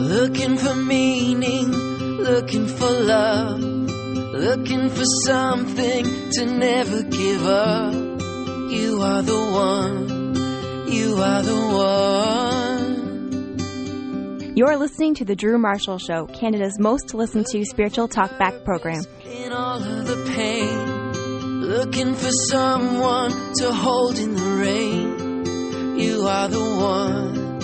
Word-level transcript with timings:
Looking 0.00 0.56
for 0.56 0.74
meaning, 0.74 1.70
looking 1.70 2.66
for 2.66 2.90
love, 2.90 3.60
looking 3.60 4.88
for 4.88 5.04
something 5.26 6.30
to 6.32 6.46
never 6.46 7.02
give 7.02 7.46
up. 7.46 7.92
You 7.92 9.02
are 9.02 9.20
the 9.20 9.38
one, 9.52 10.34
you 10.90 11.16
are 11.16 11.42
the 11.42 11.60
one. 14.40 14.56
You're 14.56 14.78
listening 14.78 15.14
to 15.16 15.24
The 15.26 15.36
Drew 15.36 15.58
Marshall 15.58 15.98
Show, 15.98 16.26
Canada's 16.28 16.78
most 16.78 17.12
listened 17.12 17.44
to 17.52 17.62
spiritual 17.66 18.08
talkback 18.08 18.64
program. 18.64 19.02
In 19.26 19.52
all 19.52 19.82
of 19.82 20.06
the 20.06 20.16
pain, 20.34 21.12
looking 21.60 22.14
for 22.14 22.30
someone 22.48 23.32
to 23.56 23.70
hold 23.70 24.18
in 24.18 24.34
the 24.34 24.50
rain. 24.64 25.98
You 25.98 26.26
are 26.26 26.48
the 26.48 26.58
one, 26.58 27.60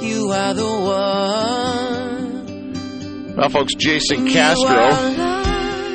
you 0.00 0.30
are 0.30 0.54
the 0.54 0.64
one. 0.64 1.69
Well, 3.40 3.48
folks, 3.48 3.74
Jason 3.74 4.28
Castro. 4.28 4.90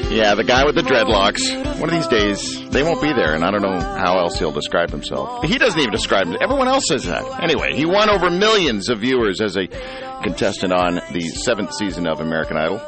Yeah, 0.09 0.34
the 0.34 0.44
guy 0.44 0.66
with 0.66 0.73
the 0.73 0.81
dreadlocks. 0.81 1.80
One 1.80 1.90
of 1.90 1.95
these 1.95 2.08
days, 2.08 2.70
they 2.71 2.81
won't 2.81 3.04
be 3.04 3.13
there, 3.13 3.35
and 3.35 3.44
I 3.44 3.52
don't 3.52 3.62
know 3.62 3.80
how 3.80 4.18
else 4.18 4.40
he'll 4.40 4.52
describe 4.52 4.90
himself. 4.90 5.44
He 5.44 5.59
doesn't 5.59 5.80
even 5.80 5.91
describe 5.91 6.27
it. 6.27 6.41
Everyone 6.41 6.68
else 6.68 6.88
says 6.88 7.04
that. 7.04 7.44
Anyway, 7.44 7.76
he 7.76 7.85
won 7.85 8.09
over 8.09 8.31
millions 8.31 8.90
of 8.90 9.02
viewers 9.02 9.41
as 9.41 9.58
a 9.58 9.68
contestant 10.23 10.73
on 10.73 10.95
the 11.13 11.21
seventh 11.45 11.71
season 11.76 12.08
of 12.08 12.20
American 12.20 12.58
Idol, 12.58 12.80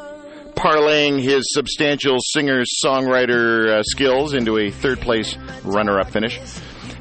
parlaying 0.56 1.22
his 1.22 1.44
substantial 1.54 2.18
singer-songwriter 2.20 3.78
uh, 3.78 3.84
skills 3.84 4.34
into 4.34 4.58
a 4.58 4.72
third-place 4.72 5.38
runner-up 5.66 6.10
finish. 6.10 6.40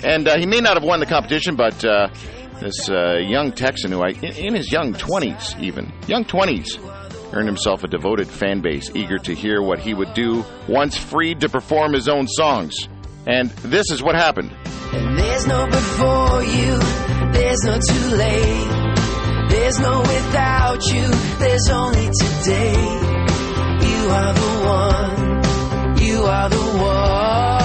And 0.05 0.29
uh, 0.29 0.37
he 0.39 0.45
may 0.45 0.61
not 0.61 0.75
have 0.75 0.85
won 0.85 1.01
the 1.01 1.07
competition, 1.07 1.57
but 1.57 1.83
uh, 1.87 2.09
this 2.61 2.91
uh, 2.91 3.15
young 3.17 3.53
Texan, 3.53 3.93
who 3.93 4.03
I, 4.03 4.09
in, 4.09 4.49
in 4.49 4.55
his 4.55 4.71
young 4.71 4.93
20s 4.93 5.59
even, 5.59 5.91
young 6.07 6.27
20s, 6.27 7.06
earned 7.33 7.47
himself 7.47 7.85
a 7.85 7.89
devoted 7.89 8.29
fan 8.29 8.61
base 8.61 8.91
eager 8.95 9.19
to 9.19 9.35
hear 9.35 9.63
what 9.63 9.79
he 9.79 9.95
would 9.95 10.13
do 10.15 10.45
once 10.69 10.97
freed 10.97 11.41
to 11.41 11.49
perform 11.49 11.93
his 11.93 12.09
own 12.09 12.27
songs. 12.29 12.75
And 13.27 13.51
this 13.51 13.91
is 13.91 14.03
what 14.03 14.15
happened. 14.15 14.55
And 14.93 15.19
there's 15.19 15.47
no 15.47 15.67
before 15.67 16.43
you, 16.45 16.79
there's 17.33 17.63
no 17.65 17.79
too 17.79 18.17
late. 18.17 19.51
There's 19.51 19.79
no 19.79 20.01
without 20.01 20.85
you, 20.87 21.09
there's 21.39 21.69
only 21.71 22.09
today. 22.21 22.75
You 23.83 24.11
are 24.11 24.33
the 24.35 24.51
one, 24.65 25.99
you 26.03 26.23
are 26.25 26.49
the 26.49 26.57
one. 26.57 27.56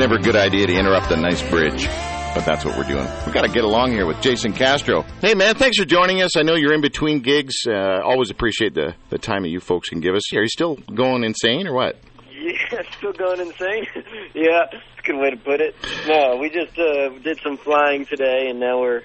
Never 0.00 0.14
a 0.14 0.22
good 0.22 0.34
idea 0.34 0.66
to 0.66 0.72
interrupt 0.72 1.10
a 1.10 1.16
nice 1.16 1.42
bridge, 1.50 1.86
but 2.34 2.42
that's 2.46 2.64
what 2.64 2.74
we're 2.74 2.88
doing. 2.88 3.06
We 3.26 3.32
got 3.32 3.42
to 3.42 3.50
get 3.50 3.64
along 3.64 3.90
here 3.90 4.06
with 4.06 4.18
Jason 4.22 4.54
Castro. 4.54 5.02
Hey, 5.20 5.34
man, 5.34 5.56
thanks 5.56 5.76
for 5.76 5.84
joining 5.84 6.22
us. 6.22 6.38
I 6.38 6.42
know 6.42 6.54
you're 6.54 6.72
in 6.72 6.80
between 6.80 7.20
gigs. 7.20 7.66
Uh, 7.68 8.00
always 8.02 8.30
appreciate 8.30 8.72
the, 8.72 8.94
the 9.10 9.18
time 9.18 9.42
that 9.42 9.50
you 9.50 9.60
folks 9.60 9.90
can 9.90 10.00
give 10.00 10.14
us. 10.14 10.34
Are 10.34 10.40
you 10.40 10.48
still 10.48 10.76
going 10.76 11.22
insane 11.22 11.66
or 11.66 11.74
what? 11.74 11.98
Yeah, 12.32 12.80
still 12.96 13.12
going 13.12 13.40
insane. 13.40 13.86
yeah, 14.34 14.68
that's 14.72 14.82
a 15.00 15.02
good 15.02 15.16
way 15.16 15.32
to 15.32 15.36
put 15.36 15.60
it. 15.60 15.76
No, 16.08 16.38
we 16.38 16.48
just 16.48 16.78
uh, 16.78 17.10
did 17.18 17.38
some 17.42 17.58
flying 17.58 18.06
today, 18.06 18.46
and 18.48 18.58
now 18.58 18.80
we're 18.80 19.02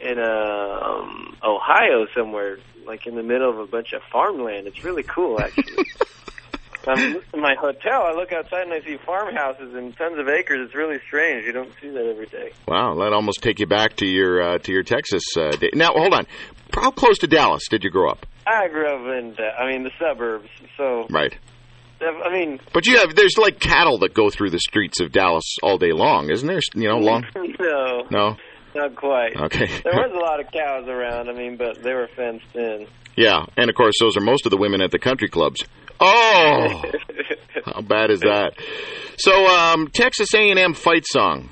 in 0.00 0.20
uh, 0.20 0.80
um, 0.84 1.36
Ohio 1.42 2.06
somewhere, 2.14 2.58
like 2.86 3.08
in 3.08 3.16
the 3.16 3.24
middle 3.24 3.50
of 3.50 3.58
a 3.58 3.66
bunch 3.66 3.92
of 3.92 4.02
farmland. 4.12 4.68
It's 4.68 4.84
really 4.84 5.02
cool, 5.02 5.40
actually. 5.40 5.84
I'm 6.86 7.16
in 7.32 7.40
my 7.40 7.54
hotel. 7.58 8.02
I 8.06 8.12
look 8.12 8.32
outside 8.32 8.62
and 8.62 8.72
I 8.72 8.80
see 8.80 8.96
farmhouses 9.04 9.74
and 9.74 9.96
tons 9.96 10.18
of 10.18 10.28
acres. 10.28 10.60
It's 10.66 10.74
really 10.74 10.98
strange. 11.06 11.44
You 11.46 11.52
don't 11.52 11.72
see 11.80 11.88
that 11.90 12.06
every 12.06 12.26
day. 12.26 12.52
Wow, 12.66 12.94
that 12.96 13.12
almost 13.12 13.42
take 13.42 13.60
you 13.60 13.66
back 13.66 13.96
to 13.96 14.06
your 14.06 14.42
uh, 14.42 14.58
to 14.58 14.72
your 14.72 14.82
Texas 14.82 15.22
uh, 15.36 15.50
day. 15.52 15.70
Now, 15.74 15.90
hold 15.94 16.14
on. 16.14 16.26
How 16.74 16.90
close 16.90 17.18
to 17.18 17.26
Dallas 17.26 17.62
did 17.68 17.84
you 17.84 17.90
grow 17.90 18.10
up? 18.10 18.26
I 18.46 18.68
grew 18.68 18.86
up 18.86 19.00
in, 19.18 19.36
I 19.58 19.70
mean, 19.70 19.84
the 19.84 19.90
suburbs. 20.00 20.48
So, 20.76 21.06
Right. 21.10 21.36
I 22.00 22.32
mean, 22.32 22.58
But 22.72 22.86
you 22.86 22.96
have 22.98 23.14
there's 23.14 23.38
like 23.38 23.60
cattle 23.60 23.98
that 23.98 24.12
go 24.12 24.28
through 24.30 24.50
the 24.50 24.58
streets 24.58 24.98
of 25.00 25.12
Dallas 25.12 25.44
all 25.62 25.78
day 25.78 25.92
long, 25.92 26.30
isn't 26.30 26.48
there? 26.48 26.58
You 26.74 26.88
know, 26.88 26.96
long. 26.98 27.24
no, 27.60 28.02
No. 28.10 28.36
not 28.74 28.96
quite. 28.96 29.36
Okay. 29.36 29.66
There 29.84 29.92
was 29.92 30.10
a 30.12 30.18
lot 30.18 30.40
of 30.40 30.46
cows 30.50 30.88
around. 30.88 31.28
I 31.28 31.32
mean, 31.32 31.56
but 31.56 31.80
they 31.80 31.92
were 31.94 32.08
fenced 32.16 32.46
in. 32.56 32.88
Yeah, 33.16 33.44
and 33.56 33.68
of 33.70 33.76
course 33.76 33.94
those 34.00 34.16
are 34.16 34.20
most 34.20 34.46
of 34.46 34.50
the 34.50 34.56
women 34.56 34.80
at 34.82 34.90
the 34.90 34.98
country 34.98 35.28
clubs. 35.28 35.62
Oh, 36.04 36.82
how 37.64 37.80
bad 37.82 38.10
is 38.10 38.20
that? 38.20 38.54
So, 39.18 39.46
um, 39.46 39.88
Texas 39.94 40.34
A&M 40.34 40.74
fight 40.74 41.04
song. 41.06 41.48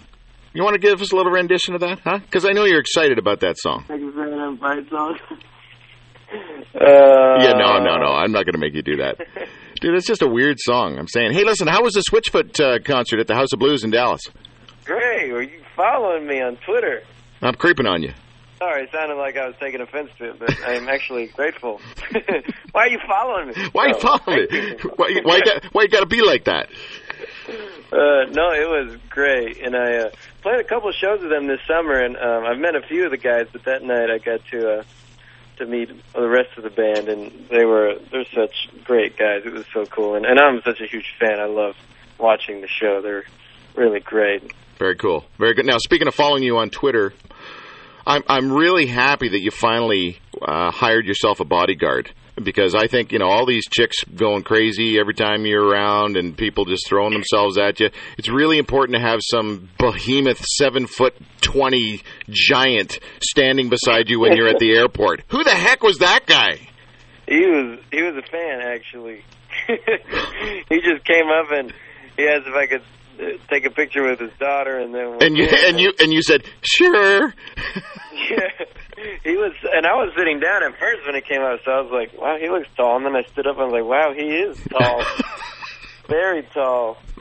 You 0.53 0.65
want 0.65 0.75
to 0.75 0.81
give 0.81 1.01
us 1.01 1.13
a 1.13 1.17
little 1.17 1.31
rendition 1.31 1.75
of 1.75 1.81
that, 1.83 2.01
huh? 2.01 2.19
Because 2.19 2.45
I 2.45 2.51
know 2.51 2.65
you're 2.65 2.81
excited 2.81 3.19
about 3.19 3.41
that 3.41 3.57
song. 3.59 3.85
Texas 3.87 4.13
A&M 4.17 4.59
fight 4.59 4.89
song. 4.91 5.19
Uh, 5.31 5.39
Yeah, 7.43 7.53
no, 7.53 7.79
no, 7.79 7.97
no. 7.97 8.07
I'm 8.13 8.31
not 8.33 8.45
going 8.45 8.53
to 8.55 8.59
make 8.59 8.75
you 8.75 8.83
do 8.83 8.97
that, 8.99 9.19
dude. 9.81 9.95
It's 9.97 10.07
just 10.07 10.23
a 10.23 10.29
weird 10.29 10.59
song. 10.61 10.97
I'm 10.99 11.09
saying, 11.09 11.33
hey, 11.33 11.43
listen, 11.45 11.67
how 11.67 11.83
was 11.83 11.95
the 11.95 12.05
Switchfoot 12.09 12.61
uh, 12.61 12.79
concert 12.85 13.19
at 13.21 13.27
the 13.27 13.35
House 13.35 13.53
of 13.53 13.59
Blues 13.59 13.83
in 13.85 13.91
Dallas? 13.91 14.21
Great. 14.85 15.33
Were 15.33 15.43
you 15.43 15.61
following 15.75 16.27
me 16.29 16.41
on 16.41 16.57
Twitter? 16.65 17.03
I'm 17.43 17.55
creeping 17.55 17.87
on 17.87 18.03
you. 18.03 18.13
Sorry, 18.61 18.83
it 18.83 18.91
sounded 18.93 19.15
like 19.15 19.39
I 19.39 19.47
was 19.47 19.57
taking 19.59 19.81
offense 19.81 20.11
to 20.19 20.31
it, 20.31 20.39
but 20.39 20.55
I 20.65 20.75
am 20.75 20.89
actually 20.91 21.29
grateful. 21.29 21.81
why 22.73 22.83
are 22.83 22.89
you 22.89 22.99
following 23.07 23.49
me? 23.49 23.55
Why 23.73 23.85
are 23.85 23.89
you 23.89 23.95
Oh, 24.03 24.19
following 24.19 24.47
me? 24.51 24.77
Why, 24.97 25.21
why, 25.25 25.37
you 25.39 25.45
got, 25.45 25.65
why 25.73 25.83
you 25.83 25.89
got 25.89 26.01
to 26.01 26.07
be 26.07 26.21
like 26.21 26.45
that? 26.45 26.69
Uh, 27.91 28.25
no, 28.31 28.53
it 28.53 28.69
was 28.69 28.99
great, 29.09 29.63
and 29.63 29.75
I 29.75 29.97
uh, 29.97 30.11
played 30.43 30.61
a 30.61 30.65
couple 30.65 30.91
of 30.91 30.95
shows 30.95 31.23
with 31.23 31.31
them 31.31 31.47
this 31.47 31.61
summer, 31.67 32.01
and 32.05 32.19
um, 32.19 32.45
I've 32.45 32.59
met 32.59 32.77
a 32.77 32.83
few 32.83 33.07
of 33.07 33.11
the 33.11 33.17
guys. 33.17 33.47
But 33.51 33.65
that 33.65 33.83
night, 33.83 34.11
I 34.11 34.19
got 34.19 34.41
to 34.51 34.81
uh, 34.81 34.83
to 35.57 35.65
meet 35.67 35.89
the 36.13 36.29
rest 36.29 36.51
of 36.59 36.63
the 36.63 36.71
band, 36.71 37.09
and 37.09 37.49
they 37.49 37.65
were 37.65 37.95
they're 38.13 38.27
such 38.35 38.69
great 38.85 39.17
guys. 39.17 39.43
It 39.47 39.55
was 39.55 39.65
so 39.73 39.87
cool, 39.87 40.17
and, 40.17 40.27
and 40.27 40.39
I'm 40.39 40.61
such 40.63 40.81
a 40.83 40.87
huge 40.87 41.15
fan. 41.19 41.41
I 41.41 41.47
love 41.47 41.77
watching 42.19 42.61
the 42.61 42.69
show. 42.69 43.01
They're 43.01 43.25
really 43.75 44.01
great. 44.01 44.53
Very 44.79 44.97
cool. 44.97 45.25
Very 45.39 45.55
good. 45.55 45.65
Now, 45.67 45.79
speaking 45.79 46.09
of 46.09 46.15
following 46.15 46.43
you 46.43 46.59
on 46.59 46.71
Twitter, 46.71 47.13
I'm 48.11 48.25
I'm 48.27 48.53
really 48.53 48.87
happy 48.87 49.29
that 49.29 49.41
you 49.41 49.53
finally 49.53 50.19
uh, 50.43 50.73
hired 50.73 51.07
yourself 51.07 51.39
a 51.39 51.45
bodyguard 51.45 52.11
because 52.43 52.75
I 52.75 52.89
think 52.89 53.13
you 53.13 53.21
know 53.21 53.29
all 53.29 53.47
these 53.47 53.69
chicks 53.69 54.03
going 54.03 54.43
crazy 54.43 54.99
every 54.99 55.15
time 55.15 55.47
you're 55.47 55.65
around 55.65 56.17
and 56.17 56.37
people 56.37 56.65
just 56.65 56.89
throwing 56.89 57.13
themselves 57.13 57.57
at 57.57 57.79
you. 57.79 57.91
It's 58.19 58.29
really 58.29 58.59
important 58.59 58.97
to 58.97 59.01
have 59.01 59.21
some 59.23 59.69
behemoth 59.79 60.41
seven 60.45 60.89
foot 60.89 61.15
twenty 61.41 62.03
giant 62.29 62.99
standing 63.23 63.69
beside 63.69 64.11
you 64.11 64.19
when 64.19 64.37
you're 64.37 64.49
at 64.49 64.59
the 64.59 64.73
airport. 64.77 65.23
Who 65.29 65.45
the 65.45 65.51
heck 65.51 65.85
was 65.85 65.99
that 65.99 66.27
guy? 66.27 66.59
He 67.29 67.47
was 67.47 67.79
he 67.93 68.03
was 68.03 68.17
a 68.17 68.29
fan 68.29 68.61
actually. 68.61 69.25
he 70.69 70.81
just 70.81 71.05
came 71.05 71.29
up 71.29 71.53
and 71.53 71.73
he 72.17 72.27
asked 72.27 72.49
if 72.49 72.55
I 72.55 72.67
could 72.67 72.83
take 73.49 73.65
a 73.67 73.71
picture 73.71 74.03
with 74.03 74.21
his 74.21 74.33
daughter, 74.39 74.79
and 74.79 74.95
then 74.95 75.19
And 75.21 75.37
you 75.37 75.47
and 75.49 75.79
you 75.81 75.93
and 76.01 76.13
you 76.13 76.23
said 76.23 76.43
sure. 76.63 77.35
yeah, 78.31 78.49
he 79.25 79.37
was, 79.37 79.53
and 79.73 79.87
I 79.87 79.95
was 79.95 80.13
sitting 80.17 80.41
down 80.41 80.63
at 80.63 80.79
first 80.79 81.07
when 81.07 81.15
he 81.15 81.21
came 81.21 81.41
out, 81.41 81.61
so 81.65 81.71
I 81.71 81.81
was 81.81 81.91
like, 81.93 82.21
"Wow, 82.21 82.37
he 82.41 82.49
looks 82.49 82.69
tall." 82.77 82.97
And 82.97 83.07
then 83.07 83.17
I 83.17 83.23
stood 83.33 83.47
up 83.47 83.57
and 83.59 83.63
I 83.63 83.67
was 83.67 83.73
like, 83.73 83.85
"Wow, 83.85 84.13
he 84.15 84.29
is 84.29 84.59
tall, 84.71 85.05
very 86.09 86.43
tall, 86.55 86.99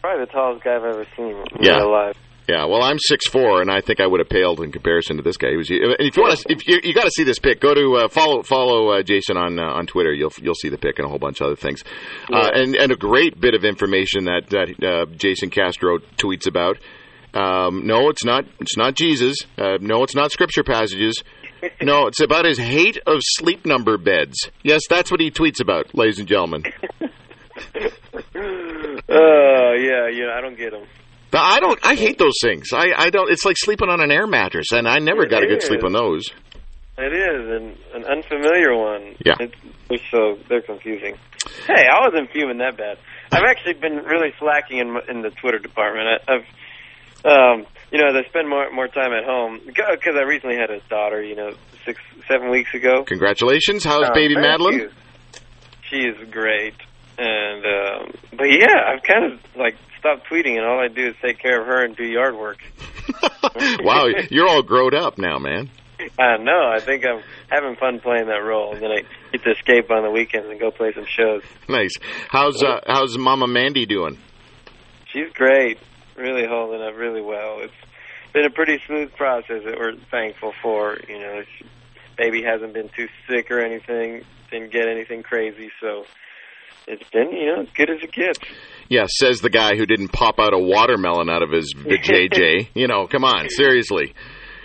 probably 0.00 0.24
the 0.24 0.30
tallest 0.32 0.64
guy 0.64 0.76
I've 0.76 0.84
ever 0.84 1.06
seen 1.16 1.26
in 1.36 1.44
Yeah. 1.60 1.76
real 1.78 1.92
life." 1.92 2.16
Yeah, 2.50 2.64
well, 2.64 2.82
I'm 2.82 2.98
six 2.98 3.28
four, 3.28 3.60
and 3.60 3.70
I 3.70 3.80
think 3.80 4.00
I 4.00 4.06
would 4.08 4.18
have 4.18 4.28
paled 4.28 4.60
in 4.60 4.72
comparison 4.72 5.18
to 5.18 5.22
this 5.22 5.36
guy. 5.36 5.50
He 5.50 5.56
was. 5.56 5.68
If 5.70 6.16
you 6.16 6.22
want 6.22 6.36
to, 6.36 6.52
if 6.52 6.66
you, 6.66 6.80
you 6.82 6.92
got 6.92 7.04
to 7.04 7.10
see 7.10 7.22
this 7.22 7.38
pic, 7.38 7.60
go 7.60 7.74
to 7.74 7.94
uh, 7.94 8.08
follow 8.08 8.42
follow 8.42 8.88
uh, 8.88 9.02
Jason 9.04 9.36
on 9.36 9.60
uh, 9.60 9.62
on 9.62 9.86
Twitter. 9.86 10.12
You'll 10.12 10.32
you'll 10.42 10.56
see 10.56 10.68
the 10.68 10.76
pic 10.78 10.98
and 10.98 11.06
a 11.06 11.08
whole 11.08 11.20
bunch 11.20 11.40
of 11.40 11.46
other 11.46 11.54
things, 11.54 11.84
uh, 12.32 12.50
and 12.52 12.74
and 12.74 12.90
a 12.90 12.96
great 12.96 13.40
bit 13.40 13.54
of 13.54 13.64
information 13.64 14.24
that 14.24 14.48
that 14.50 14.84
uh, 14.84 15.06
Jason 15.14 15.50
Castro 15.50 15.98
tweets 16.16 16.48
about. 16.48 16.78
Um, 17.34 17.86
no, 17.86 18.08
it's 18.08 18.24
not. 18.24 18.46
It's 18.58 18.76
not 18.76 18.96
Jesus. 18.96 19.36
Uh, 19.56 19.78
no, 19.80 20.02
it's 20.02 20.16
not 20.16 20.32
scripture 20.32 20.64
passages. 20.64 21.22
No, 21.80 22.08
it's 22.08 22.20
about 22.20 22.46
his 22.46 22.58
hate 22.58 22.98
of 23.06 23.20
sleep 23.22 23.64
number 23.64 23.96
beds. 23.96 24.50
Yes, 24.64 24.80
that's 24.88 25.08
what 25.10 25.20
he 25.20 25.30
tweets 25.30 25.60
about, 25.60 25.94
ladies 25.94 26.18
and 26.18 26.26
gentlemen. 26.26 26.64
Oh 29.12 29.74
yeah, 29.76 30.08
yeah. 30.08 30.34
I 30.36 30.40
don't 30.40 30.56
get 30.56 30.70
them. 30.72 30.86
But 31.30 31.40
I 31.42 31.60
don't. 31.60 31.78
I 31.84 31.94
hate 31.94 32.18
those 32.18 32.34
things. 32.42 32.72
I, 32.72 32.92
I 32.96 33.10
don't. 33.10 33.30
It's 33.30 33.44
like 33.44 33.56
sleeping 33.58 33.88
on 33.88 34.00
an 34.00 34.10
air 34.10 34.26
mattress, 34.26 34.66
and 34.72 34.88
I 34.88 34.98
never 34.98 35.22
It 35.24 35.30
got 35.30 35.42
a 35.42 35.46
good 35.46 35.58
is. 35.58 35.64
sleep 35.66 35.84
on 35.84 35.92
those. 35.92 36.24
It 36.98 37.12
is 37.14 37.48
an 37.50 37.76
an 37.94 38.04
unfamiliar 38.04 38.76
one. 38.76 39.14
Yeah. 39.24 39.34
It's, 39.40 39.54
it's 39.90 40.02
so 40.10 40.38
they're 40.48 40.60
confusing. 40.62 41.16
Hey, 41.66 41.84
I 41.90 42.06
wasn't 42.06 42.30
fuming 42.32 42.58
that 42.58 42.76
bad. 42.76 42.98
I've 43.32 43.44
actually 43.48 43.74
been 43.74 43.96
really 44.04 44.32
slacking 44.38 44.78
in 44.78 44.96
in 45.08 45.22
the 45.22 45.30
Twitter 45.30 45.58
department. 45.58 46.20
I, 46.28 46.34
I've, 46.34 47.24
um, 47.24 47.66
you 47.92 47.98
know, 47.98 48.08
as 48.08 48.16
I 48.16 48.28
spend 48.28 48.48
more 48.48 48.70
more 48.72 48.88
time 48.88 49.12
at 49.12 49.24
home 49.24 49.60
because 49.64 50.14
I 50.16 50.22
recently 50.24 50.56
had 50.56 50.70
a 50.70 50.80
daughter. 50.90 51.22
You 51.22 51.36
know, 51.36 51.50
six 51.86 52.00
seven 52.28 52.50
weeks 52.50 52.74
ago. 52.74 53.04
Congratulations. 53.04 53.84
How's 53.84 54.06
Um, 54.08 54.12
baby 54.14 54.34
Madeline? 54.34 54.74
you. 54.80 54.90
She 55.88 55.96
is 56.06 56.16
great, 56.30 56.74
and 57.18 57.64
um, 57.64 58.12
but 58.36 58.50
yeah, 58.50 58.92
I've 58.92 59.02
kind 59.04 59.32
of 59.32 59.40
like 59.56 59.76
stopped 60.00 60.26
tweeting, 60.28 60.56
and 60.56 60.66
all 60.66 60.80
I 60.80 60.88
do 60.88 61.08
is 61.08 61.14
take 61.22 61.38
care 61.38 61.60
of 61.60 61.66
her 61.66 61.84
and 61.84 61.96
do 61.96 62.04
yard 62.04 62.36
work. 62.36 62.58
wow, 63.80 64.08
you're 64.30 64.48
all 64.48 64.62
grown 64.62 64.94
up 64.94 65.18
now, 65.18 65.38
man. 65.38 65.70
I 66.18 66.38
know. 66.38 66.70
I 66.72 66.80
think 66.80 67.04
I'm 67.06 67.22
having 67.48 67.76
fun 67.76 68.00
playing 68.00 68.26
that 68.26 68.42
role, 68.42 68.72
and 68.72 68.82
then 68.82 68.90
I 68.90 69.02
get 69.32 69.42
to 69.44 69.50
escape 69.50 69.90
on 69.90 70.02
the 70.02 70.10
weekends 70.10 70.48
and 70.48 70.58
go 70.58 70.70
play 70.70 70.92
some 70.94 71.06
shows. 71.06 71.42
Nice. 71.68 71.92
How's 72.28 72.62
uh, 72.62 72.80
how's 72.86 73.16
Mama 73.18 73.46
Mandy 73.46 73.86
doing? 73.86 74.18
She's 75.12 75.30
great, 75.34 75.78
really 76.16 76.46
holding 76.48 76.80
up 76.80 76.96
really 76.96 77.20
well. 77.20 77.58
It's 77.60 77.74
been 78.32 78.44
a 78.44 78.50
pretty 78.50 78.80
smooth 78.86 79.12
process 79.14 79.62
that 79.64 79.76
we're 79.78 79.96
thankful 80.10 80.52
for. 80.62 80.98
You 81.08 81.18
know, 81.18 81.42
she, 81.58 81.66
baby 82.16 82.42
hasn't 82.42 82.72
been 82.72 82.90
too 82.96 83.08
sick 83.28 83.50
or 83.50 83.60
anything, 83.60 84.24
didn't 84.50 84.72
get 84.72 84.88
anything 84.88 85.22
crazy, 85.22 85.70
so 85.80 86.04
it's 86.90 87.08
been 87.10 87.30
you 87.32 87.46
know 87.46 87.62
as 87.62 87.68
good 87.74 87.90
as 87.90 88.02
it 88.02 88.12
gets. 88.12 88.38
Yeah, 88.88 89.06
says 89.08 89.40
the 89.40 89.50
guy 89.50 89.76
who 89.76 89.86
didn't 89.86 90.08
pop 90.08 90.38
out 90.38 90.52
a 90.52 90.58
watermelon 90.58 91.30
out 91.30 91.42
of 91.42 91.50
his 91.50 91.72
JJ. 91.78 92.68
you 92.74 92.88
know, 92.88 93.06
come 93.06 93.24
on, 93.24 93.48
seriously. 93.48 94.14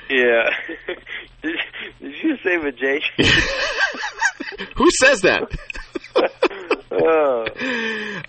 Yeah. 0.10 0.50
did, 1.42 1.56
did 2.01 2.24
you 2.24 2.38
say 2.44 2.57
vajayjay? 2.57 3.01
Who 4.77 4.89
says 4.92 5.22
that? 5.22 5.44
oh. 6.92 7.45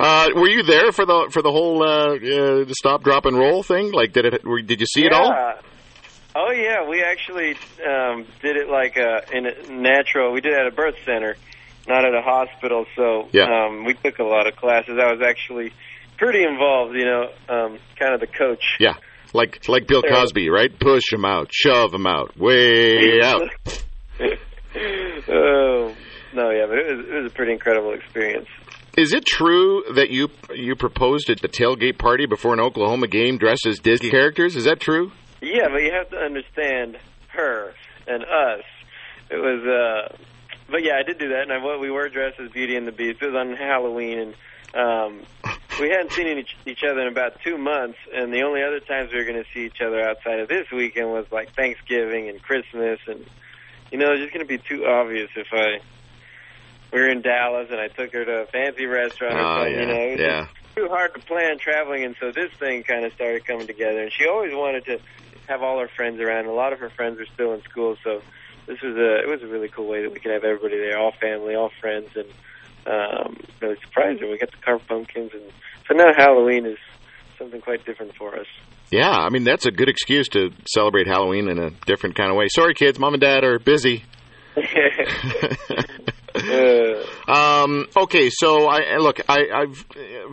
Uh, 0.01 0.29
were 0.35 0.49
you 0.49 0.63
there 0.63 0.93
for 0.93 1.07
the 1.07 1.29
for 1.31 1.43
the 1.43 1.51
whole 1.51 1.83
uh, 1.83 2.15
uh, 2.15 2.65
the 2.65 2.75
stop, 2.77 3.03
drop, 3.03 3.27
and 3.27 3.37
roll 3.37 3.63
thing? 3.63 3.93
Like, 3.93 4.13
did 4.13 4.25
it? 4.27 4.43
Did 4.67 4.81
you 4.81 4.87
see 4.87 5.05
it 5.05 5.13
all? 5.13 5.33
Oh 6.35 6.51
yeah, 6.51 6.87
we 6.87 7.03
actually 7.03 7.57
um, 7.87 8.27
did 8.43 8.57
it 8.57 8.69
like 8.69 8.99
uh, 8.99 9.21
in 9.33 9.47
a 9.47 9.71
natural. 9.71 10.33
We 10.33 10.41
did 10.41 10.53
it 10.53 10.59
at 10.59 10.67
a 10.67 10.71
birth 10.71 10.97
center, 11.05 11.37
not 11.89 12.05
at 12.05 12.15
a 12.15 12.23
hospital. 12.23 12.87
So 12.97 13.29
Yeah. 13.33 13.45
um, 13.67 13.85
we 13.85 13.95
took 13.95 14.19
a 14.19 14.25
lot 14.25 14.47
of 14.47 14.57
classes. 14.57 14.99
I 15.01 15.13
was 15.13 15.21
actually 15.23 15.73
pretty 16.19 16.43
involved. 16.45 16.95
You 16.97 17.05
know, 17.05 17.23
um, 17.49 17.79
kind 17.99 18.15
of 18.15 18.21
the 18.21 18.27
coach. 18.27 18.77
Yeah, 18.79 18.95
like 19.33 19.69
like 19.69 19.87
Bill 19.87 20.03
Cosby, 20.03 20.49
right? 20.51 20.77
Push 20.79 21.13
him 21.13 21.25
out, 21.25 21.51
shove 21.53 21.93
him 21.95 22.07
out, 22.07 22.37
way 22.37 23.21
out. 23.23 23.43
oh 25.29 25.95
no, 26.35 26.51
yeah, 26.51 26.67
but 26.69 26.79
it 26.79 26.97
was 26.97 27.07
it 27.07 27.15
was 27.23 27.33
a 27.33 27.35
pretty 27.35 27.53
incredible 27.53 27.95
experience. 27.95 28.49
Is 28.97 29.13
it 29.13 29.27
true 29.27 29.85
that 29.95 30.11
you 30.11 30.29
you 30.55 30.75
proposed 30.75 31.29
at 31.31 31.41
the 31.41 31.49
tailgate 31.49 31.99
party 31.99 32.27
before 32.27 32.55
an 32.55 32.61
Oklahoma 32.61 33.09
game 33.09 33.37
dressed 33.39 33.67
as 33.67 33.79
Disney 33.79 34.11
characters? 34.11 34.57
Is 34.57 34.65
that 34.65 34.81
true? 34.81 35.13
Yeah, 35.43 35.69
but 35.71 35.83
you 35.83 35.93
have 35.93 36.09
to 36.11 36.17
understand 36.17 36.97
her 37.29 37.75
and 38.07 38.23
us. 38.25 38.63
It 39.31 39.37
was, 39.37 39.63
uh, 39.67 40.17
but 40.69 40.83
yeah, 40.83 40.97
I 40.97 41.03
did 41.03 41.19
do 41.19 41.29
that, 41.31 41.43
and 41.43 41.53
I, 41.53 41.59
what 41.59 41.81
we 41.81 41.91
were 41.91 42.09
dressed 42.09 42.41
as 42.41 42.51
Beauty 42.51 42.77
and 42.77 42.87
the 42.87 42.93
Beast. 42.93 43.23
It 43.23 43.27
was 43.27 43.35
on 43.35 43.55
Halloween, 43.55 44.19
and 44.19 44.35
um, 44.75 45.23
we 45.81 45.91
hadn't 45.91 46.13
seen 46.13 46.27
each, 46.39 46.57
each 46.67 46.83
other 46.83 47.03
in 47.03 47.09
about 47.09 47.41
two 47.43 47.57
months, 47.57 47.99
and 48.13 48.33
the 48.33 48.43
only 48.43 48.63
other 48.63 48.81
times 48.81 49.13
we 49.13 49.19
were 49.19 49.25
going 49.25 49.43
to 49.43 49.49
see 49.55 49.67
each 49.67 49.81
other 49.81 50.01
outside 50.01 50.41
of 50.41 50.49
this 50.49 50.71
weekend 50.71 51.13
was 51.13 51.27
like 51.31 51.55
Thanksgiving 51.55 52.29
and 52.29 52.43
Christmas, 52.43 53.01
and 53.07 53.25
you 53.91 53.99
know, 53.99 54.13
it's 54.13 54.23
just 54.23 54.35
going 54.35 54.45
to 54.45 54.49
be 54.49 54.59
too 54.59 54.87
obvious 54.87 55.31
if 55.37 55.49
I. 55.53 55.81
We 56.93 57.01
were 57.01 57.09
in 57.09 57.21
Dallas, 57.21 57.69
and 57.71 57.81
I 57.81 57.89
took 57.89 58.13
her 58.13 58.25
to 58.25 58.43
a 58.43 58.47
fancy 58.47 58.87
restaurant. 58.87 59.35
Oh, 59.37 59.65
yeah, 59.65 59.81
you 59.81 59.87
know, 59.87 59.95
it 59.95 60.11
was 60.13 60.21
yeah. 60.21 60.47
too 60.77 60.89
hard 60.89 61.15
to 61.15 61.21
plan 61.21 61.59
traveling, 61.59 62.05
and 62.05 62.15
so 62.21 62.31
this 62.31 62.51
thing 62.53 62.85
kind 62.85 63.05
of 63.05 63.13
started 63.13 63.45
coming 63.45 63.67
together. 63.67 64.03
And 64.03 64.13
she 64.13 64.27
always 64.29 64.55
wanted 64.55 64.85
to 64.87 65.01
have 65.49 65.63
all 65.63 65.81
her 65.81 65.89
friends 65.89 66.21
around. 66.21 66.47
A 66.47 66.53
lot 66.53 66.73
of 66.73 66.79
her 66.79 66.89
friends 66.91 67.19
are 67.19 67.27
still 67.27 67.53
in 67.55 67.63
school, 67.63 67.97
so 68.05 68.23
this 68.67 68.81
was 68.83 68.97
a 68.97 69.19
it 69.19 69.29
was 69.29 69.43
a 69.43 69.47
really 69.47 69.69
cool 69.69 69.87
way 69.87 70.03
that 70.03 70.13
we 70.13 70.21
could 70.21 70.33
have 70.33 70.45
everybody 70.45 70.79
there, 70.79 70.99
all 70.99 71.13
family, 71.21 71.55
all 71.55 71.71
friends, 71.81 72.09
and 72.15 72.29
um, 72.87 73.37
really 73.61 73.77
surprised 73.85 74.21
her. 74.21 74.29
We 74.29 74.39
got 74.39 74.53
to 74.53 74.59
carve 74.59 74.87
pumpkins, 74.87 75.33
and 75.33 75.45
so 75.89 75.95
now 75.95 76.13
Halloween 76.17 76.67
is 76.67 76.79
something 77.39 77.61
quite 77.61 77.85
different 77.85 78.15
for 78.17 78.39
us. 78.39 78.47
Yeah, 78.91 79.11
I 79.11 79.31
mean 79.31 79.45
that's 79.45 79.67
a 79.67 79.71
good 79.71 79.89
excuse 79.89 80.29
to 80.31 80.51
celebrate 80.67 81.07
Halloween 81.07 81.49
in 81.49 81.59
a 81.59 81.71
different 81.87 82.17
kind 82.17 82.31
of 82.31 82.37
way. 82.37 82.47
Sorry, 82.49 82.75
kids, 82.75 82.99
mom 82.99 83.15
and 83.15 83.21
dad 83.21 83.45
are 83.45 83.59
busy. 83.59 84.05
Um, 87.29 87.87
okay, 87.97 88.31
so 88.31 88.67
I 88.67 88.95
I- 88.95 88.97
look, 88.99 89.21
I, 89.29 89.39
I've, 89.55 89.85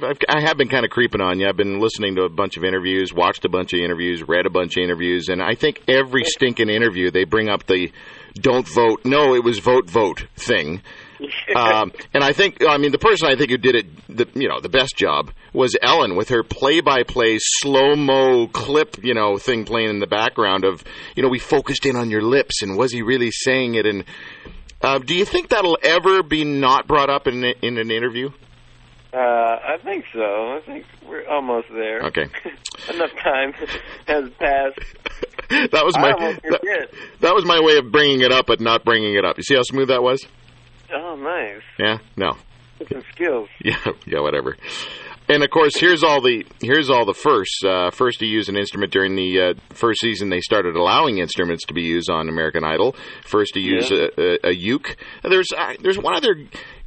I've 0.04 0.18
I 0.30 0.42
have 0.42 0.58
been 0.58 0.70
kind 0.70 0.86
of 0.86 0.92
creeping 0.92 1.22
on 1.22 1.40
you. 1.40 1.48
I've 1.48 1.58
been 1.58 1.80
listening 1.80 2.16
to 2.16 2.24
a 2.24 2.30
bunch 2.30 2.58
of 2.58 2.64
interviews, 2.64 3.14
watched 3.14 3.46
a 3.46 3.50
bunch 3.50 3.74
of 3.74 3.80
interviews, 3.80 4.24
read 4.28 4.46
a 4.46 4.50
bunch 4.50 4.78
of 4.78 4.84
interviews, 4.84 5.30
and 5.30 5.42
I 5.42 5.56
think 5.56 5.82
every 5.88 6.24
stinking 6.24 6.70
interview 6.70 7.10
they 7.12 7.24
bring 7.24 7.50
up 7.50 7.66
the 7.66 7.92
"don't 8.36 8.68
vote." 8.68 9.06
No, 9.06 9.34
it 9.36 9.44
was 9.44 9.60
vote 9.60 9.90
vote 9.90 10.28
thing. 10.36 10.82
um, 11.56 11.94
and 12.14 12.22
I 12.22 12.34
think, 12.34 12.66
I 12.68 12.78
mean, 12.78 12.92
the 12.92 12.98
person 12.98 13.30
I 13.30 13.36
think 13.38 13.50
who 13.50 13.58
did 13.58 13.76
it, 13.76 14.08
the, 14.08 14.28
you 14.38 14.50
know, 14.50 14.60
the 14.60 14.68
best 14.68 14.98
job 14.98 15.32
was 15.54 15.74
Ellen 15.82 16.18
with 16.18 16.28
her 16.30 16.44
play-by-play 16.44 17.38
slow-mo 17.40 18.48
clip, 18.48 18.98
you 19.02 19.14
know, 19.14 19.38
thing 19.38 19.64
playing 19.64 19.90
in 19.90 20.00
the 20.00 20.08
background 20.08 20.66
of, 20.66 20.84
you 21.16 21.24
know, 21.24 21.30
we 21.30 21.40
focused 21.40 21.86
in 21.86 21.96
on 21.96 22.10
your 22.10 22.22
lips 22.24 22.62
and 22.62 22.78
was 22.78 22.92
he 22.92 23.02
really 23.04 23.32
saying 23.32 23.76
it? 23.76 23.86
And 23.86 24.04
uh, 24.84 25.00
do 25.00 25.16
you 25.16 25.26
think 25.26 25.50
that'll 25.50 25.78
ever 25.82 26.22
be 26.22 26.44
not 26.44 26.88
brought 26.88 27.10
up 27.10 27.28
in 27.28 27.44
in 27.62 27.78
an 27.78 27.90
interview? 27.90 28.30
uh, 29.14 29.18
I 29.18 29.78
think 29.84 30.06
so. 30.12 30.22
I 30.22 30.62
think 30.66 30.86
we're 31.08 31.28
almost 31.28 31.68
there. 31.72 32.02
Okay. 32.08 32.26
Enough 32.94 33.12
time 33.24 33.54
has 34.08 34.30
passed. 34.40 34.80
that 35.72 35.86
was 35.86 35.96
my 35.98 36.12
that, 36.12 36.90
that 37.20 37.36
was 37.36 37.46
my 37.46 37.60
way 37.62 37.78
of 37.78 37.92
bringing 37.92 38.22
it 38.22 38.32
up, 38.32 38.48
but 38.48 38.60
not 38.60 38.84
bringing 38.84 39.16
it 39.16 39.24
up. 39.24 39.38
You 39.38 39.44
see 39.44 39.56
how 39.56 39.62
smooth 39.64 39.90
that 39.90 40.02
was? 40.02 40.26
Oh, 40.94 41.16
nice. 41.16 41.62
Yeah. 41.78 41.98
No. 42.18 42.38
Some 42.92 43.04
skills. 43.14 43.50
Yeah, 43.64 43.78
yeah, 44.06 44.20
whatever. 44.20 44.58
And 45.30 45.42
of 45.42 45.50
course, 45.50 45.78
here's 45.78 46.04
all 46.04 46.22
the 46.22 46.46
here's 46.62 46.90
all 46.90 47.06
the 47.06 47.14
firsts. 47.14 47.62
Uh, 47.66 47.92
first 47.92 48.20
to 48.20 48.26
use 48.26 48.50
an 48.50 48.58
instrument 48.58 48.92
during 48.92 49.16
the 49.16 49.40
uh, 49.40 49.54
first 49.74 50.02
season, 50.02 50.30
they 50.30 50.42
started 50.42 50.76
allowing 50.76 51.20
instruments 51.20 51.64
to 51.68 51.74
be 51.74 51.82
used 51.84 52.10
on 52.10 52.28
American 52.28 52.64
Idol. 52.66 52.94
First 53.26 53.54
to 53.54 53.62
use 53.62 53.90
Yeah. 53.90 54.08
a, 54.18 54.22
a, 54.22 54.50
a 54.50 54.52
uke. 54.54 54.98
There's 55.24 55.48
uh, 55.58 55.76
there's 55.82 55.98
one 55.98 56.14
other 56.16 56.36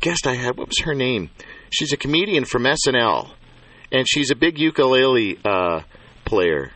guest 0.01 0.27
I 0.27 0.35
had. 0.35 0.59
What 0.59 0.69
was 0.69 0.81
her 0.85 0.95
name? 0.95 1.31
She's 1.71 1.93
a 1.93 1.97
comedian 1.97 2.45
from 2.45 2.65
SNL, 2.65 3.31
and 3.91 4.07
she's 4.09 4.31
a 4.31 4.37
big 4.37 4.59
ukulele 4.59 5.39
uh, 5.45 5.81
player 6.27 6.73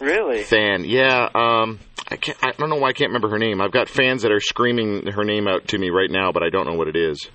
Really? 0.00 0.42
fan. 0.42 0.84
Yeah. 0.84 1.28
Um, 1.34 1.80
I 2.08 2.16
can't. 2.16 2.38
I 2.42 2.52
don't 2.52 2.70
know 2.70 2.76
why 2.76 2.88
I 2.88 2.92
can't 2.94 3.10
remember 3.10 3.28
her 3.28 3.38
name. 3.38 3.60
I've 3.60 3.72
got 3.72 3.88
fans 3.90 4.22
that 4.22 4.32
are 4.32 4.40
screaming 4.40 5.06
her 5.08 5.22
name 5.24 5.46
out 5.48 5.68
to 5.68 5.78
me 5.78 5.90
right 5.90 6.10
now, 6.10 6.32
but 6.32 6.42
I 6.42 6.48
don't 6.48 6.66
know 6.66 6.74
what 6.74 6.88
it 6.88 6.96
is. 6.96 7.28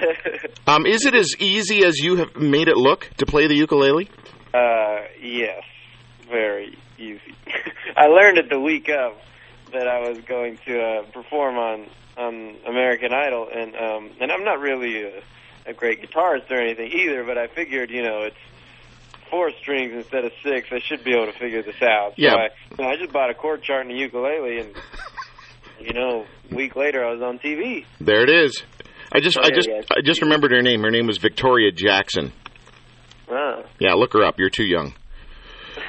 Um, 0.66 0.86
is 0.86 1.04
it 1.04 1.14
as 1.14 1.34
easy 1.40 1.84
as 1.84 1.98
you 1.98 2.16
have 2.16 2.36
made 2.36 2.68
it 2.68 2.76
look 2.76 3.10
to 3.16 3.26
play 3.26 3.48
the 3.48 3.56
ukulele? 3.56 4.08
Uh, 4.54 5.00
yes, 5.20 5.64
very 6.28 6.78
easy. 6.96 7.34
I 7.96 8.06
learned 8.06 8.38
it 8.38 8.48
the 8.50 8.60
week 8.60 8.88
of 8.88 9.14
that 9.72 9.88
I 9.88 10.08
was 10.08 10.18
going 10.20 10.58
to 10.66 10.80
uh, 10.80 11.02
perform 11.12 11.56
on 11.56 11.86
on 12.16 12.56
American 12.66 13.12
Idol, 13.12 13.48
and 13.52 13.74
um, 13.74 14.10
and 14.20 14.30
I'm 14.30 14.44
not 14.44 14.60
really 14.60 15.02
a, 15.02 15.22
a 15.66 15.72
great 15.72 16.02
guitarist 16.02 16.50
or 16.50 16.60
anything 16.60 16.92
either, 16.92 17.24
but 17.24 17.36
I 17.38 17.46
figured, 17.48 17.90
you 17.90 18.02
know, 18.02 18.22
it's 18.22 18.36
four 19.30 19.50
strings 19.60 19.92
instead 19.94 20.24
of 20.24 20.32
six. 20.44 20.68
I 20.70 20.78
should 20.80 21.02
be 21.02 21.14
able 21.14 21.26
to 21.32 21.38
figure 21.38 21.62
this 21.62 21.80
out. 21.82 22.10
So 22.10 22.14
Yeah. 22.22 22.34
I, 22.34 22.48
so 22.76 22.84
I 22.84 22.96
just 22.96 23.12
bought 23.12 23.30
a 23.30 23.34
chord 23.34 23.62
chart 23.62 23.86
and 23.86 23.94
a 23.94 23.98
ukulele, 23.98 24.58
and 24.60 24.74
you 25.80 25.94
know, 25.94 26.26
a 26.50 26.54
week 26.54 26.76
later 26.76 27.04
I 27.04 27.12
was 27.12 27.22
on 27.22 27.38
TV. 27.38 27.86
There 28.00 28.22
it 28.22 28.30
is. 28.30 28.62
I 29.12 29.20
just, 29.20 29.36
Oh, 29.38 29.42
I 29.42 29.50
just. 29.50 29.68
I 29.90 30.00
just 30.04 30.22
remembered 30.22 30.52
her 30.52 30.62
name. 30.62 30.82
Her 30.82 30.90
name 30.90 31.06
was 31.06 31.18
Victoria 31.18 31.72
Jackson. 31.72 32.32
Wow. 33.28 33.64
Yeah, 33.78 33.94
look 33.94 34.12
her 34.12 34.24
up. 34.24 34.38
You're 34.38 34.50
too 34.50 34.64
young. 34.66 34.94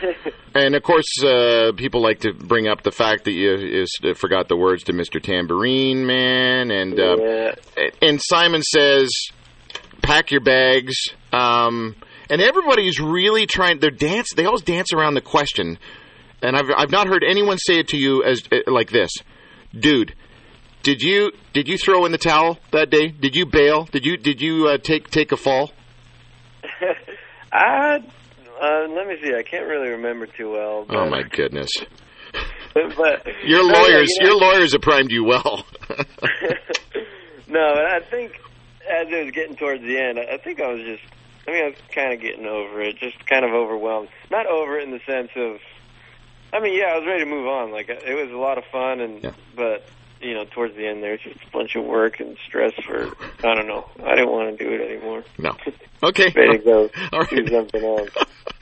And 0.54 0.75
of 0.75 0.84
course, 0.84 1.06
uh, 1.24 1.72
people 1.78 2.01
like 2.01 2.20
to 2.20 2.34
bring 2.34 2.68
up 2.68 2.84
the 2.84 2.92
fact 2.92 3.24
that 3.24 3.32
you, 3.32 3.56
you 3.56 3.84
s- 3.84 4.18
forgot 4.18 4.50
the 4.50 4.58
words 4.58 4.84
to 4.84 4.92
Mr. 4.94 5.24
Tambourine 5.24 6.06
Man, 6.06 6.72
and 6.72 7.00
uh, 7.00 7.16
yeah. 7.18 7.56
and 8.01 8.20
Simon 8.22 8.62
says, 8.62 9.10
"Pack 10.01 10.30
your 10.30 10.42
bags." 10.42 10.94
Um, 11.32 11.96
and 12.30 12.42
everybody's 12.42 13.00
really 13.00 13.46
trying. 13.46 13.80
They're 13.80 13.92
dance. 13.92 14.28
They 14.36 14.44
always 14.44 14.62
dance 14.62 14.92
around 14.92 15.13
the 15.13 15.22
question, 15.22 15.80
and 16.42 16.58
I've 16.58 16.70
I've 16.75 16.92
not 16.92 17.08
heard 17.08 17.24
anyone 17.24 17.58
say 17.58 17.80
it 17.80 17.88
to 17.90 17.98
you 17.98 18.22
as 18.22 18.44
uh, 18.51 18.70
like 18.70 18.90
this. 18.90 19.12
dude. 19.74 20.13
Did 20.84 21.02
you 21.02 21.32
did 21.54 21.68
you 21.68 21.78
throw 21.78 22.06
in 22.06 22.12
the 22.12 22.18
towel 22.18 22.58
that 22.72 22.90
day? 22.90 23.10
Did 23.10 23.36
you 23.36 23.46
bail? 23.46 23.86
Did 23.86 24.06
you 24.06 24.18
did 24.18 24.42
you 24.42 24.68
uh, 24.68 24.78
take 24.78 25.10
take 25.10 25.32
a 25.32 25.38
fall? 25.38 25.72
I 27.54 27.98
uh, 28.62 28.88
let 28.90 29.08
me 29.08 29.18
see. 29.24 29.34
I 29.36 29.44
can't 29.44 29.68
really 29.68 29.90
remember 29.90 30.26
too 30.28 30.52
well. 30.52 30.86
But, 30.88 30.98
Oh 30.98 31.10
my 31.10 31.24
goodness! 31.24 31.70
but 32.74 33.26
Your 33.46 33.64
lawyers 33.64 34.10
you 34.20 34.26
know- 34.26 34.32
your 34.32 34.40
lawyers 34.40 34.72
have 34.74 34.82
primed 34.82 35.12
you 35.12 35.24
well. 35.24 35.66
no, 37.48 37.74
and 37.76 37.88
I 37.88 38.00
think 38.10 38.34
as 38.90 39.08
it 39.10 39.26
was 39.26 39.32
getting 39.34 39.56
towards 39.56 39.82
the 39.84 39.98
end, 40.00 40.20
I 40.20 40.34
I 40.34 40.38
think 40.38 40.62
I 40.62 40.72
was 40.74 40.82
just, 40.84 41.04
I 41.48 41.52
mean, 41.52 41.64
I 41.64 41.68
was 41.70 41.78
kind 41.94 42.14
of 42.14 42.22
getting 42.22 42.46
over 42.46 42.82
it, 42.82 42.98
just 42.98 43.24
kind 43.28 43.46
of 43.46 43.52
overwhelmed. 43.52 44.10
Not 44.32 44.48
over 44.48 44.80
it 44.80 44.84
in 44.84 44.92
the 44.92 45.00
sense 45.06 45.30
of, 45.36 45.58
I 46.54 46.60
mean, 46.60 46.78
yeah, 46.78 46.94
I 46.94 46.98
was 46.98 47.06
ready 47.08 47.24
to 47.24 47.30
move 47.30 47.48
on. 47.48 47.72
Like 47.72 47.90
it 47.90 48.16
was 48.16 48.32
a 48.34 48.38
lot 48.38 48.58
of 48.58 48.64
fun, 48.72 49.00
and 49.02 49.24
Yeah. 49.24 49.32
but 49.56 49.86
you 50.22 50.34
know, 50.34 50.46
towards 50.46 50.75
the 50.75 50.88
end, 50.88 51.04
there 51.04 51.12
was 51.12 51.22
just 51.22 51.38
a 51.38 51.51
bunch 51.51 51.75
of 51.75 51.84
work 51.86 52.20
and 52.20 52.38
stress 52.46 52.74
for, 52.86 53.12
I 53.44 53.56
don't 53.56 53.68
know, 53.68 53.88
I 54.04 54.16
didn't 54.16 54.32
want 54.32 54.58
to 54.58 54.63
do 54.63 54.72
it 54.72 54.82
anymore. 54.82 55.24
no. 55.38 55.56
Okay. 56.04 56.32
Ready 56.36 56.58
to 56.58 56.63
go 56.63 56.90
All 57.13 57.24
do 57.25 57.48
something 57.48 57.84
else. 57.84 58.10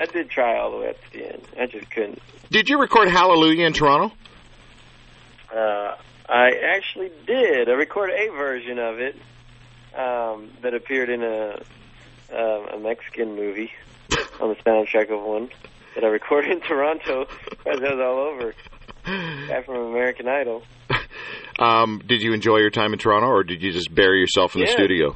I 0.00 0.06
did 0.06 0.30
try 0.30 0.58
all 0.58 0.70
the 0.72 0.76
way 0.78 0.88
up 0.90 0.96
to 1.04 1.18
the 1.18 1.32
end. 1.32 1.42
I 1.58 1.66
just 1.66 1.90
couldn't. 1.90 2.20
Did 2.50 2.68
you 2.68 2.78
record 2.78 3.08
Hallelujah 3.08 3.66
in 3.66 3.72
Toronto? 3.72 4.14
Uh, 5.54 5.96
I 6.28 6.50
actually 6.74 7.10
did. 7.26 7.68
I 7.68 7.72
recorded 7.72 8.16
a 8.28 8.32
version 8.32 8.78
of 8.78 8.98
it 9.00 9.16
um, 9.96 10.50
that 10.62 10.74
appeared 10.74 11.10
in 11.10 11.22
a 11.22 11.62
um, 12.32 12.66
a 12.72 12.78
Mexican 12.78 13.34
movie 13.34 13.72
on 14.40 14.50
the 14.50 14.56
soundtrack 14.64 15.10
of 15.10 15.20
one 15.20 15.50
that 15.94 16.04
I 16.04 16.06
recorded 16.06 16.52
in 16.52 16.60
Toronto. 16.60 17.22
As 17.66 17.80
I 17.80 17.94
was 17.94 18.00
all 18.00 18.18
over. 18.18 18.54
Guy 19.48 19.62
from 19.62 19.76
American 19.76 20.28
Idol. 20.28 20.62
Um, 21.58 22.00
did 22.06 22.22
you 22.22 22.32
enjoy 22.32 22.56
your 22.58 22.70
time 22.70 22.94
in 22.94 22.98
Toronto, 22.98 23.26
or 23.28 23.42
did 23.44 23.60
you 23.60 23.70
just 23.70 23.94
bury 23.94 24.18
yourself 24.20 24.54
in 24.54 24.62
the 24.62 24.66
studio? 24.68 25.14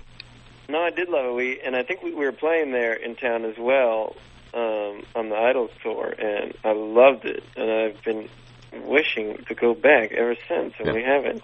No, 0.68 0.78
I 0.78 0.90
did 0.90 1.08
love 1.08 1.24
it. 1.24 1.34
We 1.34 1.58
and 1.64 1.74
I 1.74 1.82
think 1.84 2.02
we, 2.02 2.10
we 2.12 2.26
were 2.26 2.32
playing 2.32 2.70
there 2.70 2.92
in 2.92 3.16
town 3.16 3.46
as 3.46 3.56
well 3.58 4.14
um, 4.52 5.04
on 5.14 5.30
the 5.30 5.36
Idols 5.36 5.70
tour, 5.82 6.12
and 6.18 6.52
I 6.62 6.72
loved 6.72 7.24
it. 7.24 7.42
And 7.56 7.70
I've 7.70 8.02
been 8.04 8.28
wishing 8.86 9.38
to 9.48 9.54
go 9.54 9.72
back 9.72 10.12
ever 10.12 10.36
since, 10.46 10.74
and 10.78 10.88
Yeah. 10.88 10.92
we 10.92 11.02
haven't. 11.02 11.42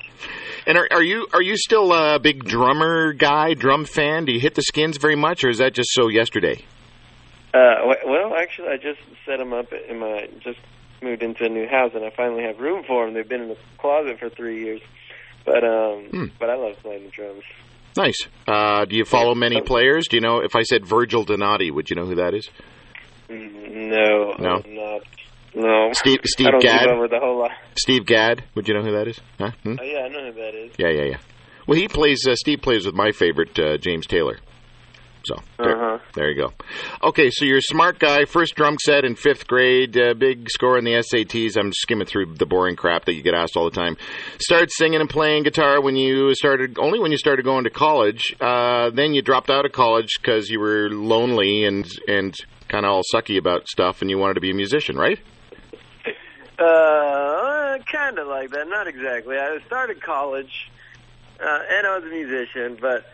And 0.66 0.76
are, 0.76 0.86
are 0.90 1.02
you 1.02 1.26
are 1.32 1.40
you 1.42 1.56
still 1.56 1.94
a 1.94 2.18
big 2.18 2.44
drummer 2.44 3.14
guy, 3.14 3.54
drum 3.54 3.86
fan? 3.86 4.26
Do 4.26 4.32
you 4.32 4.40
hit 4.40 4.54
the 4.54 4.62
skins 4.62 4.98
very 4.98 5.16
much, 5.16 5.44
or 5.44 5.48
is 5.48 5.58
that 5.58 5.72
just 5.72 5.88
so 5.94 6.08
yesterday? 6.08 6.62
Uh, 7.54 7.94
well, 8.06 8.34
actually, 8.36 8.68
I 8.68 8.76
just 8.76 9.00
set 9.24 9.38
them 9.38 9.54
up 9.54 9.72
in 9.88 9.98
my 9.98 10.28
just 10.44 10.58
moved 11.02 11.22
into 11.22 11.44
a 11.44 11.48
new 11.48 11.66
house, 11.66 11.92
and 11.94 12.04
I 12.04 12.10
finally 12.10 12.42
have 12.44 12.58
room 12.58 12.84
for 12.86 13.04
them. 13.04 13.14
They've 13.14 13.28
been 13.28 13.42
in 13.42 13.48
the 13.48 13.56
closet 13.78 14.18
for 14.18 14.28
three 14.28 14.62
years, 14.64 14.80
but 15.44 15.64
um, 15.64 16.04
Hmm. 16.10 16.24
but 16.38 16.50
I 16.50 16.56
love 16.56 16.76
playing 16.82 17.04
the 17.04 17.10
drums. 17.10 17.42
Nice. 17.96 18.26
Uh, 18.46 18.84
do 18.84 18.96
you 18.96 19.04
follow 19.04 19.34
many 19.34 19.60
players? 19.60 20.06
Do 20.08 20.16
you 20.16 20.20
know 20.20 20.38
if 20.38 20.54
I 20.54 20.62
said 20.62 20.86
Virgil 20.86 21.24
Donati, 21.24 21.70
would 21.70 21.90
you 21.90 21.96
know 21.96 22.06
who 22.06 22.14
that 22.16 22.34
is? 22.34 22.48
Mm, 23.28 23.88
No, 23.90 24.34
No? 24.38 24.62
I'm 24.64 24.74
not. 24.74 25.02
No, 25.52 25.90
Steve 25.94 26.20
Steve 26.24 26.46
I 26.46 26.50
don't 26.52 26.62
Gadd. 26.62 26.86
keep 26.88 27.10
the 27.10 27.18
whole 27.18 27.38
lot. 27.40 27.50
Steve 27.76 28.06
Gadd. 28.06 28.44
Would 28.54 28.68
you 28.68 28.74
know 28.74 28.82
who 28.82 28.92
that 28.92 29.08
is? 29.08 29.18
Huh? 29.38 29.50
Hmm? 29.64 29.74
Oh 29.80 29.84
yeah, 29.84 30.00
I 30.04 30.08
know 30.08 30.24
who 30.26 30.32
that 30.34 30.54
is. 30.54 30.72
Yeah, 30.78 30.90
yeah, 30.90 31.04
yeah. 31.10 31.16
Well, 31.66 31.76
he 31.76 31.88
plays. 31.88 32.24
Uh, 32.28 32.36
Steve 32.36 32.62
plays 32.62 32.86
with 32.86 32.94
my 32.94 33.10
favorite 33.10 33.58
uh, 33.58 33.76
James 33.78 34.06
Taylor. 34.06 34.38
So 35.24 35.36
there, 35.58 35.76
Uh-huh. 35.76 35.98
there 36.14 36.30
you 36.30 36.36
go. 36.42 36.52
Okay, 37.02 37.30
so 37.30 37.44
you're 37.44 37.58
a 37.58 37.62
smart 37.62 37.98
guy. 37.98 38.24
First 38.24 38.54
drum 38.54 38.76
set 38.82 39.04
in 39.04 39.14
fifth 39.16 39.46
grade. 39.46 39.96
Uh, 39.96 40.14
big 40.14 40.48
score 40.50 40.78
in 40.78 40.84
the 40.84 40.94
SATs. 40.94 41.56
I'm 41.58 41.72
skimming 41.72 42.06
through 42.06 42.34
the 42.34 42.46
boring 42.46 42.74
crap 42.76 43.04
that 43.04 43.14
you 43.14 43.22
get 43.22 43.34
asked 43.34 43.56
all 43.56 43.64
the 43.64 43.76
time. 43.76 43.96
Started 44.40 44.70
singing 44.72 45.00
and 45.00 45.10
playing 45.10 45.42
guitar 45.42 45.80
when 45.82 45.96
you 45.96 46.34
started. 46.34 46.78
Only 46.78 46.98
when 47.00 47.10
you 47.12 47.18
started 47.18 47.44
going 47.44 47.64
to 47.64 47.70
college. 47.70 48.34
Uh, 48.40 48.90
then 48.90 49.12
you 49.12 49.22
dropped 49.22 49.50
out 49.50 49.66
of 49.66 49.72
college 49.72 50.08
because 50.20 50.48
you 50.48 50.58
were 50.60 50.88
lonely 50.90 51.64
and 51.64 51.86
and 52.08 52.34
kind 52.68 52.86
of 52.86 52.92
all 52.92 53.02
sucky 53.14 53.36
about 53.36 53.66
stuff, 53.68 54.00
and 54.00 54.10
you 54.10 54.16
wanted 54.16 54.34
to 54.34 54.40
be 54.40 54.50
a 54.50 54.54
musician, 54.54 54.96
right? 54.96 55.18
Uh, 56.58 57.78
kind 57.90 58.18
of 58.18 58.26
like 58.28 58.50
that. 58.50 58.68
Not 58.68 58.86
exactly. 58.86 59.36
I 59.36 59.58
started 59.66 60.02
college, 60.02 60.70
uh, 61.40 61.58
and 61.70 61.86
I 61.86 61.96
was 61.98 62.04
a 62.04 62.14
musician, 62.14 62.76
but 62.80 63.06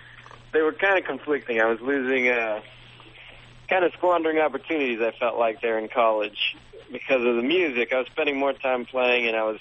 they 0.56 0.62
were 0.62 0.72
kind 0.72 0.98
of 0.98 1.04
conflicting. 1.04 1.60
I 1.60 1.66
was 1.66 1.82
losing, 1.82 2.28
uh, 2.28 2.62
kind 3.68 3.84
of 3.84 3.92
squandering 3.92 4.38
opportunities. 4.38 5.00
I 5.02 5.10
felt 5.10 5.38
like 5.38 5.60
there 5.60 5.78
in 5.78 5.88
college 5.88 6.56
because 6.90 7.22
of 7.26 7.36
the 7.36 7.42
music. 7.42 7.92
I 7.92 7.98
was 7.98 8.06
spending 8.06 8.38
more 8.38 8.54
time 8.54 8.86
playing, 8.86 9.26
and 9.26 9.36
I 9.36 9.42
was 9.42 9.58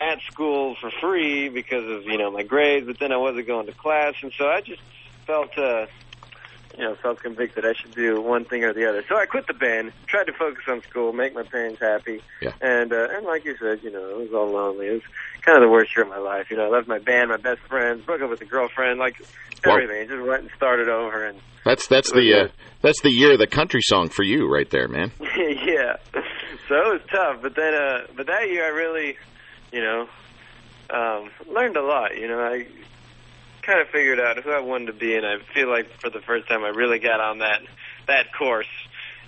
at 0.00 0.20
school 0.22 0.74
for 0.80 0.90
free 0.90 1.50
because 1.50 1.88
of 1.88 2.04
you 2.04 2.18
know 2.18 2.32
my 2.32 2.42
grades. 2.42 2.84
But 2.84 2.98
then 2.98 3.12
I 3.12 3.16
wasn't 3.16 3.46
going 3.46 3.66
to 3.66 3.72
class, 3.72 4.14
and 4.22 4.32
so 4.36 4.48
I 4.48 4.60
just 4.60 4.82
felt. 5.24 5.56
uh 5.56 5.86
you 6.76 6.84
know, 6.84 6.94
felt 6.96 7.20
convicted 7.20 7.64
I 7.66 7.72
should 7.74 7.94
do 7.94 8.20
one 8.20 8.44
thing 8.44 8.64
or 8.64 8.72
the 8.72 8.88
other. 8.88 9.04
So 9.08 9.16
I 9.16 9.26
quit 9.26 9.46
the 9.46 9.54
band, 9.54 9.92
tried 10.06 10.24
to 10.24 10.32
focus 10.32 10.64
on 10.68 10.82
school, 10.82 11.12
make 11.12 11.34
my 11.34 11.42
parents 11.42 11.80
happy. 11.80 12.20
Yeah. 12.40 12.52
And 12.60 12.92
uh, 12.92 13.08
and 13.12 13.26
like 13.26 13.44
you 13.44 13.56
said, 13.60 13.82
you 13.82 13.90
know, 13.90 14.08
it 14.10 14.18
was 14.18 14.32
all 14.32 14.50
lonely. 14.50 14.86
It 14.88 14.92
was 14.92 15.02
kind 15.42 15.56
of 15.58 15.62
the 15.62 15.70
worst 15.70 15.94
year 15.96 16.04
of 16.04 16.10
my 16.10 16.18
life. 16.18 16.50
You 16.50 16.56
know, 16.56 16.66
I 16.66 16.68
left 16.68 16.88
my 16.88 16.98
band, 16.98 17.30
my 17.30 17.36
best 17.36 17.60
friends, 17.68 18.04
broke 18.04 18.22
up 18.22 18.30
with 18.30 18.40
a 18.40 18.46
girlfriend, 18.46 18.98
like 18.98 19.16
Wow. 19.64 19.74
everything. 19.76 20.08
Just 20.08 20.26
went 20.26 20.42
and 20.42 20.50
started 20.56 20.88
over 20.88 21.24
and 21.24 21.38
That's 21.64 21.86
that's 21.86 22.10
the 22.10 22.34
uh, 22.34 22.48
that's 22.80 23.00
the 23.02 23.10
year 23.12 23.32
of 23.32 23.38
the 23.38 23.46
country 23.46 23.80
song 23.82 24.08
for 24.08 24.24
you, 24.24 24.48
right 24.52 24.68
there, 24.70 24.88
man. 24.88 25.12
yeah. 25.20 25.96
So 26.68 26.74
it 26.74 26.92
was 26.92 27.00
tough, 27.10 27.42
but 27.42 27.54
then 27.54 27.74
uh 27.74 28.06
but 28.16 28.26
that 28.26 28.48
year 28.48 28.64
I 28.64 28.70
really, 28.70 29.16
you 29.72 29.80
know, 29.82 30.08
um 30.90 31.30
learned 31.48 31.76
a 31.76 31.82
lot, 31.82 32.16
you 32.16 32.26
know. 32.26 32.40
I 32.40 32.66
kind 33.62 33.80
of 33.80 33.88
figured 33.88 34.20
out 34.20 34.42
who 34.42 34.50
I 34.50 34.60
wanted 34.60 34.86
to 34.86 34.92
be 34.92 35.14
and 35.16 35.24
I 35.24 35.36
feel 35.54 35.68
like 35.70 35.88
for 36.00 36.10
the 36.10 36.20
first 36.20 36.48
time 36.48 36.64
I 36.64 36.68
really 36.68 36.98
got 36.98 37.20
on 37.20 37.38
that 37.38 37.60
that 38.08 38.32
course. 38.36 38.66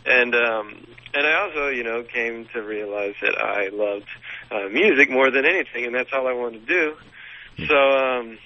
And 0.04 0.34
um 0.34 0.86
and 1.14 1.26
I 1.26 1.42
also, 1.42 1.68
you 1.68 1.84
know, 1.84 2.02
came 2.02 2.46
to 2.52 2.60
realize 2.60 3.14
that 3.22 3.38
I 3.38 3.68
loved 3.68 4.08
uh 4.50 4.68
music 4.70 5.10
more 5.10 5.30
than 5.30 5.44
anything 5.46 5.86
and 5.86 5.94
that's 5.94 6.10
all 6.12 6.26
I 6.26 6.32
wanted 6.32 6.66
to 6.66 6.72
do. 6.72 7.66
So 7.66 7.74
um 7.76 8.38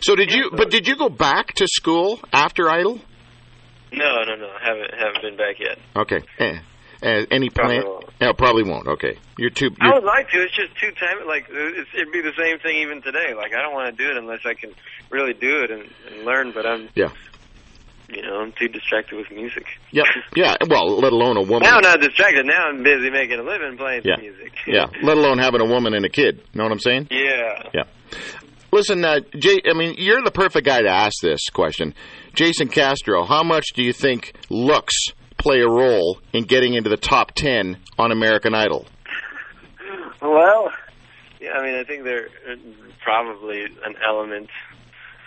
So 0.00 0.14
did 0.14 0.32
you? 0.32 0.50
But 0.52 0.70
did 0.70 0.86
you 0.86 0.96
go 0.96 1.08
back 1.08 1.54
to 1.54 1.66
school 1.66 2.20
after 2.32 2.68
Idol? 2.70 3.00
no, 3.92 4.22
no, 4.24 4.34
no, 4.36 4.48
I 4.48 4.64
haven't 4.66 4.94
haven't 4.94 5.22
been 5.22 5.36
back 5.36 5.56
yet. 5.60 5.78
Okay. 5.96 6.20
Eh. 6.38 6.58
Eh, 7.04 7.26
any 7.30 7.50
Probably 7.50 7.80
plan? 7.80 7.86
won't. 7.86 8.20
No, 8.20 8.32
probably 8.32 8.62
won't. 8.62 8.86
Okay. 8.88 9.18
You're 9.36 9.50
too. 9.50 9.70
I 9.80 9.86
You're, 9.86 9.94
would 9.96 10.04
like 10.04 10.30
to. 10.30 10.42
It's 10.42 10.56
just 10.56 10.74
too 10.80 10.90
time. 10.92 11.26
Like 11.26 11.46
it's, 11.50 11.90
it'd 11.94 12.12
be 12.12 12.22
the 12.22 12.32
same 12.38 12.58
thing 12.60 12.78
even 12.78 13.02
today. 13.02 13.34
Like 13.36 13.52
I 13.54 13.60
don't 13.60 13.74
want 13.74 13.94
to 13.94 14.02
do 14.04 14.10
it 14.10 14.16
unless 14.16 14.40
I 14.46 14.54
can 14.54 14.72
really 15.10 15.34
do 15.34 15.62
it 15.64 15.70
and, 15.70 15.82
and 16.10 16.24
learn. 16.24 16.52
But 16.52 16.64
I'm, 16.64 16.88
yeah. 16.94 17.10
you 18.08 18.22
know, 18.22 18.40
I'm 18.40 18.52
too 18.52 18.68
distracted 18.68 19.16
with 19.16 19.30
music. 19.30 19.66
Yep. 19.90 20.06
Yeah. 20.34 20.56
Well, 20.66 20.98
let 20.98 21.12
alone 21.12 21.36
a 21.36 21.42
woman. 21.42 21.68
Now 21.68 21.76
I'm 21.76 21.82
not 21.82 22.00
distracted. 22.00 22.46
Now 22.46 22.68
I'm 22.68 22.82
busy 22.82 23.10
making 23.10 23.38
a 23.38 23.42
living 23.42 23.76
playing 23.76 24.02
Yeah. 24.04 24.16
music. 24.18 24.52
yeah. 24.66 24.86
Let 25.02 25.18
alone 25.18 25.36
having 25.38 25.60
a 25.60 25.66
woman 25.66 25.92
and 25.92 26.06
a 26.06 26.10
kid. 26.10 26.38
You 26.38 26.58
know 26.58 26.64
what 26.64 26.72
I'm 26.72 26.80
saying? 26.80 27.08
yeah. 27.10 27.68
Yeah. 27.74 27.82
Listen, 28.72 29.04
uh, 29.04 29.20
Jay. 29.38 29.60
I 29.70 29.74
mean, 29.74 29.94
you're 29.98 30.22
the 30.22 30.32
perfect 30.32 30.66
guy 30.66 30.80
to 30.82 30.88
ask 30.88 31.20
this 31.22 31.48
question, 31.52 31.94
Jason 32.34 32.68
Castro. 32.68 33.24
How 33.24 33.42
much 33.44 33.66
do 33.74 33.82
you 33.84 33.92
think 33.92 34.32
looks 34.50 34.94
play 35.44 35.60
a 35.60 35.68
role 35.68 36.18
in 36.32 36.44
getting 36.44 36.72
into 36.72 36.88
the 36.88 36.96
top 36.96 37.32
ten 37.32 37.76
on 37.98 38.10
American 38.10 38.54
Idol? 38.54 38.86
Well, 40.22 40.70
yeah. 41.38 41.50
I 41.52 41.62
mean, 41.62 41.74
I 41.74 41.84
think 41.84 42.04
there 42.04 42.28
uh, 42.50 42.56
probably 43.02 43.62
an 43.62 43.94
element 44.04 44.48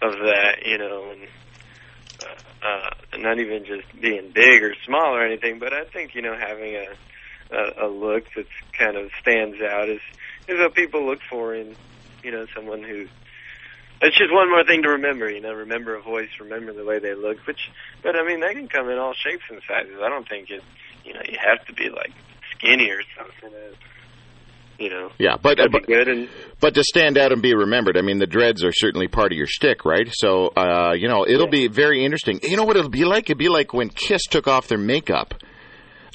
of 0.02 0.14
that. 0.14 0.66
You 0.66 0.80
know, 0.80 1.12
and 1.12 1.28
uh, 2.24 2.68
uh, 2.68 3.18
not 3.20 3.40
even 3.40 3.64
just 3.64 3.86
being 4.02 4.32
big 4.34 4.64
or 4.64 4.74
small 4.84 5.16
or 5.16 5.24
anything, 5.24 5.60
but 5.60 5.72
I 5.72 5.86
think 5.86 6.16
you 6.16 6.24
know 6.24 6.36
having 6.36 6.76
a 6.76 6.88
a, 7.56 7.86
a 7.86 7.88
look 7.88 8.24
that 8.36 8.48
kind 8.78 8.98
of 8.98 9.12
stands 9.22 9.62
out 9.62 9.88
is 9.88 10.02
is 10.48 10.58
what 10.58 10.74
people 10.74 11.06
look 11.06 11.20
for 11.30 11.54
in 11.54 11.76
you 12.24 12.32
know 12.32 12.48
someone 12.56 12.82
who. 12.84 13.08
It's 14.02 14.18
just 14.18 14.32
one 14.32 14.50
more 14.50 14.64
thing 14.64 14.84
to 14.84 14.90
remember, 14.90 15.30
you 15.30 15.42
know. 15.42 15.54
Remember 15.54 15.96
a 15.96 16.02
voice, 16.02 16.30
remember 16.40 16.72
the 16.74 16.86
way 16.86 17.00
they 17.00 17.16
look. 17.16 17.38
Which, 17.48 17.70
but 18.04 18.16
I 18.16 18.24
mean, 18.26 18.40
they 18.42 18.54
can 18.54 18.68
come 18.68 18.90
in 18.90 18.98
all 19.00 19.14
shapes 19.14 19.44
and 19.50 19.60
sizes. 19.68 19.96
I 20.04 20.10
don't 20.10 20.28
think 20.30 20.50
it, 20.52 20.62
you 21.04 21.14
know, 21.14 21.22
you 21.28 21.38
have 21.44 21.66
to 21.68 21.74
be 21.74 21.90
like 21.90 22.12
skinny 22.56 22.90
or 22.92 23.02
something. 23.18 23.58
You 24.80 24.92
know, 24.92 25.12
Yeah, 25.18 25.38
but 25.42 25.58
that'd 25.58 25.72
but, 25.72 25.88
good. 25.88 26.08
And 26.08 26.30
but 26.60 26.76
to 26.76 26.84
stand 26.84 27.18
out 27.18 27.32
and 27.32 27.42
be 27.42 27.56
remembered, 27.56 27.98
I 27.98 28.02
mean, 28.02 28.20
the 28.20 28.28
dreads 28.28 28.64
are 28.64 28.72
certainly 28.72 29.08
part 29.08 29.32
of 29.32 29.36
your 29.38 29.48
shtick, 29.48 29.84
right? 29.86 30.08
So, 30.14 30.50
uh, 30.50 30.94
you 30.96 31.08
know, 31.08 31.26
it'll 31.28 31.48
be 31.48 31.68
very 31.68 32.06
interesting. 32.06 32.40
You 32.44 32.58
know 32.58 32.64
what 32.64 32.78
it'll 32.78 32.92
be 32.92 33.04
like? 33.04 33.28
It'll 33.28 33.40
be 33.40 33.50
like 33.50 33.74
when 33.74 33.90
Kiss 33.90 34.22
took 34.30 34.48
off 34.48 34.68
their 34.68 34.78
makeup. 34.78 35.34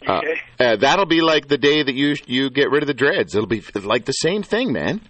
Uh, 0.07 0.19
Okay. 0.19 0.41
uh, 0.61 0.77
that'll 0.77 1.07
be 1.07 1.21
like 1.23 1.49
the 1.49 1.59
day 1.59 1.83
that 1.83 1.95
you 1.97 2.15
you 2.27 2.51
get 2.51 2.71
rid 2.71 2.85
of 2.85 2.87
the 2.87 2.95
dreads. 2.95 3.35
It'll 3.35 3.49
be 3.49 3.65
like 3.75 4.05
the 4.05 4.13
same 4.13 4.45
thing, 4.45 4.73
man. 4.73 5.01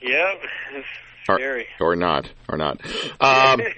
yeah, 0.00 0.32
it's 1.24 1.28
Or, 1.28 1.36
scary. 1.38 1.66
or 1.80 1.96
not, 1.96 2.28
or 2.48 2.58
not. 2.58 2.80
Um, 3.20 3.60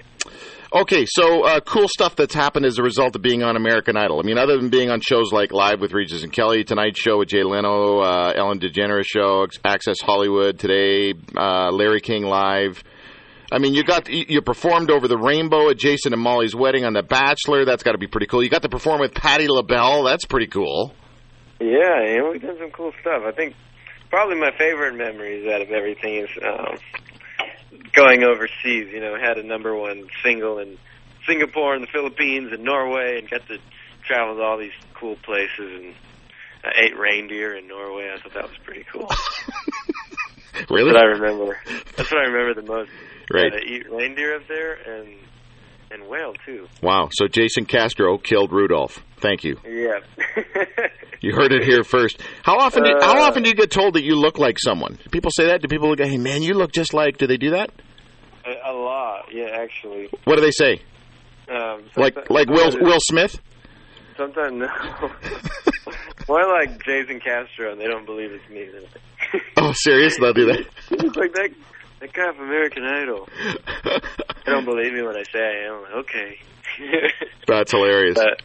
Okay, 0.75 1.05
so 1.07 1.43
uh, 1.45 1.61
cool 1.61 1.87
stuff 1.87 2.17
that's 2.17 2.33
happened 2.33 2.65
as 2.65 2.77
a 2.77 2.83
result 2.83 3.15
of 3.15 3.21
being 3.21 3.41
on 3.41 3.55
American 3.55 3.95
Idol. 3.95 4.19
I 4.19 4.23
mean, 4.23 4.37
other 4.37 4.57
than 4.57 4.69
being 4.69 4.89
on 4.89 4.99
shows 4.99 5.31
like 5.31 5.53
Live 5.53 5.79
with 5.79 5.93
Regis 5.93 6.23
and 6.23 6.31
Kelly, 6.33 6.65
Tonight 6.65 6.97
Show 6.97 7.19
with 7.19 7.29
Jay 7.29 7.41
Leno, 7.43 7.99
uh, 8.01 8.33
Ellen 8.35 8.59
DeGeneres 8.59 9.05
Show, 9.05 9.47
Access 9.63 10.01
Hollywood 10.01 10.59
today, 10.59 11.13
uh, 11.37 11.71
Larry 11.71 12.01
King 12.01 12.23
Live. 12.23 12.83
I 13.49 13.59
mean, 13.59 13.75
you 13.75 13.85
got 13.85 14.09
you 14.09 14.41
performed 14.41 14.91
over 14.91 15.07
the 15.07 15.17
rainbow 15.17 15.69
at 15.69 15.77
Jason 15.77 16.11
and 16.11 16.21
Molly's 16.21 16.53
wedding 16.53 16.83
on 16.83 16.91
The 16.91 17.01
Bachelor. 17.01 17.63
That's 17.63 17.81
got 17.81 17.93
to 17.93 17.97
be 17.97 18.07
pretty 18.07 18.27
cool. 18.27 18.43
You 18.43 18.49
got 18.49 18.63
to 18.63 18.69
perform 18.69 18.99
with 18.99 19.13
Patti 19.13 19.47
LaBelle. 19.47 20.03
That's 20.03 20.25
pretty 20.25 20.47
cool. 20.47 20.93
Yeah, 21.61 22.03
yeah, 22.03 22.29
we've 22.29 22.41
done 22.41 22.57
some 22.59 22.71
cool 22.71 22.91
stuff. 22.99 23.23
I 23.25 23.31
think 23.31 23.55
probably 24.09 24.35
my 24.37 24.51
favorite 24.57 24.95
memories 24.95 25.47
out 25.47 25.61
of 25.61 25.69
everything 25.71 26.15
is 26.15 26.29
um, 26.45 26.77
going 27.93 28.23
overseas. 28.23 28.87
You 28.91 28.99
know, 28.99 29.17
had 29.19 29.37
a 29.37 29.43
number 29.43 29.75
one 29.75 30.07
single 30.23 30.59
in 30.59 30.77
Singapore 31.25 31.73
and 31.73 31.83
the 31.83 31.87
Philippines 31.87 32.51
and 32.51 32.63
Norway, 32.63 33.19
and 33.19 33.29
got 33.29 33.47
to 33.47 33.59
travel 34.03 34.35
to 34.35 34.41
all 34.41 34.57
these 34.57 34.71
cool 34.93 35.15
places 35.17 35.59
and 35.59 35.93
uh, 36.63 36.69
ate 36.75 36.97
reindeer 36.97 37.55
in 37.55 37.67
Norway. 37.67 38.09
I 38.13 38.19
thought 38.19 38.33
that 38.33 38.49
was 38.49 38.57
pretty 38.63 38.85
cool. 38.91 39.09
really? 40.69 40.91
That's 40.91 40.95
what 40.95 40.97
I 40.97 41.05
remember. 41.05 41.59
That's 41.95 42.11
what 42.11 42.21
I 42.21 42.25
remember 42.25 42.61
the 42.61 42.67
most. 42.67 42.91
Right. 43.31 43.51
Yeah, 43.51 43.59
to 43.59 43.65
eat 43.65 43.91
reindeer 43.91 44.37
up 44.37 44.47
there 44.47 44.73
and 44.73 45.13
and 45.91 46.07
whale 46.07 46.33
too. 46.45 46.67
Wow. 46.81 47.09
So 47.11 47.27
Jason 47.27 47.65
Castro 47.65 48.17
killed 48.17 48.51
Rudolph. 48.51 49.03
Thank 49.19 49.43
you. 49.43 49.57
Yeah. 49.65 49.99
You 51.19 51.33
heard 51.33 51.51
it 51.51 51.63
here 51.63 51.83
first. 51.83 52.21
How 52.43 52.57
often? 52.59 52.83
Do, 52.83 52.91
Uh, 52.91 53.03
how 53.03 53.23
often 53.23 53.41
do 53.41 53.49
you 53.49 53.55
get 53.55 53.71
told 53.71 53.95
that 53.95 54.03
you 54.03 54.13
look 54.15 54.37
like 54.37 54.57
someone? 54.59 54.99
People 55.09 55.31
say 55.35 55.47
that? 55.47 55.63
Do 55.63 55.67
people 55.67 55.95
go, 55.95 56.05
"Hey, 56.05 56.17
man, 56.19 56.43
you 56.43 56.53
look 56.53 56.71
just 56.71 56.93
like"? 56.93 57.17
Do 57.17 57.25
they 57.25 57.37
do 57.37 57.49
that? 57.49 57.71
a, 58.45 58.69
a 58.69 58.73
lot. 58.73 59.25
Yeah, 59.33 59.47
actually. 59.51 60.09
What 60.25 60.35
do 60.35 60.41
they 60.41 60.51
say? 60.51 60.79
Um, 61.49 61.85
Like 61.95 62.29
like 62.29 62.47
Will 62.49 62.69
Will 62.79 62.99
Smith? 63.01 63.41
Sometimes 64.15 64.53
no. 64.53 64.67
More 66.29 66.47
like 66.47 66.83
Jason 66.85 67.19
Castro, 67.19 67.71
and 67.71 67.81
they 67.81 67.87
don't 67.87 68.05
believe 68.05 68.31
it's 68.31 68.47
me. 68.49 68.69
Oh, 69.57 69.71
serious? 69.73 70.17
They'll 70.19 70.33
do 70.33 70.45
that. 70.45 70.65
Like 71.17 71.33
that 71.33 71.49
that 71.99 72.13
guy 72.13 72.31
from 72.33 72.45
American 72.45 72.83
Idol. 72.83 73.27
They 73.83 74.51
don't 74.51 74.65
believe 74.65 74.93
me 74.93 75.01
when 75.01 75.15
I 75.15 75.23
say 75.31 75.39
I 75.39 75.67
am. 75.67 75.81
Like, 75.83 75.91
okay. 76.05 76.37
That's 77.47 77.71
hilarious. 77.71 78.15
but 78.15 78.41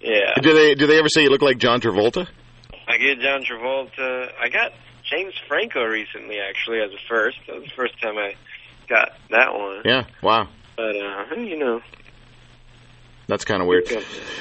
yeah, 0.00 0.34
Do 0.40 0.54
they 0.54 0.74
do 0.74 0.86
they 0.86 0.98
ever 0.98 1.08
say 1.08 1.22
you 1.22 1.30
look 1.30 1.42
like 1.42 1.58
John 1.58 1.80
Travolta? 1.80 2.26
I 2.88 2.98
get 2.98 3.20
John 3.20 3.42
Travolta. 3.42 4.32
I 4.40 4.48
got 4.48 4.72
James 5.04 5.34
Franco 5.48 5.84
recently, 5.84 6.38
actually, 6.40 6.80
as 6.80 6.90
a 6.92 6.98
first. 7.08 7.38
That 7.46 7.56
was 7.56 7.64
the 7.64 7.74
first 7.76 8.00
time 8.00 8.16
I 8.18 8.34
got 8.88 9.10
that 9.30 9.54
one. 9.54 9.82
Yeah. 9.84 10.04
Wow. 10.22 10.48
But 10.76 10.96
uh, 10.96 11.34
you 11.36 11.58
know, 11.58 11.80
That's 13.28 13.44
kind 13.44 13.60
of 13.60 13.66
weird. 13.66 13.88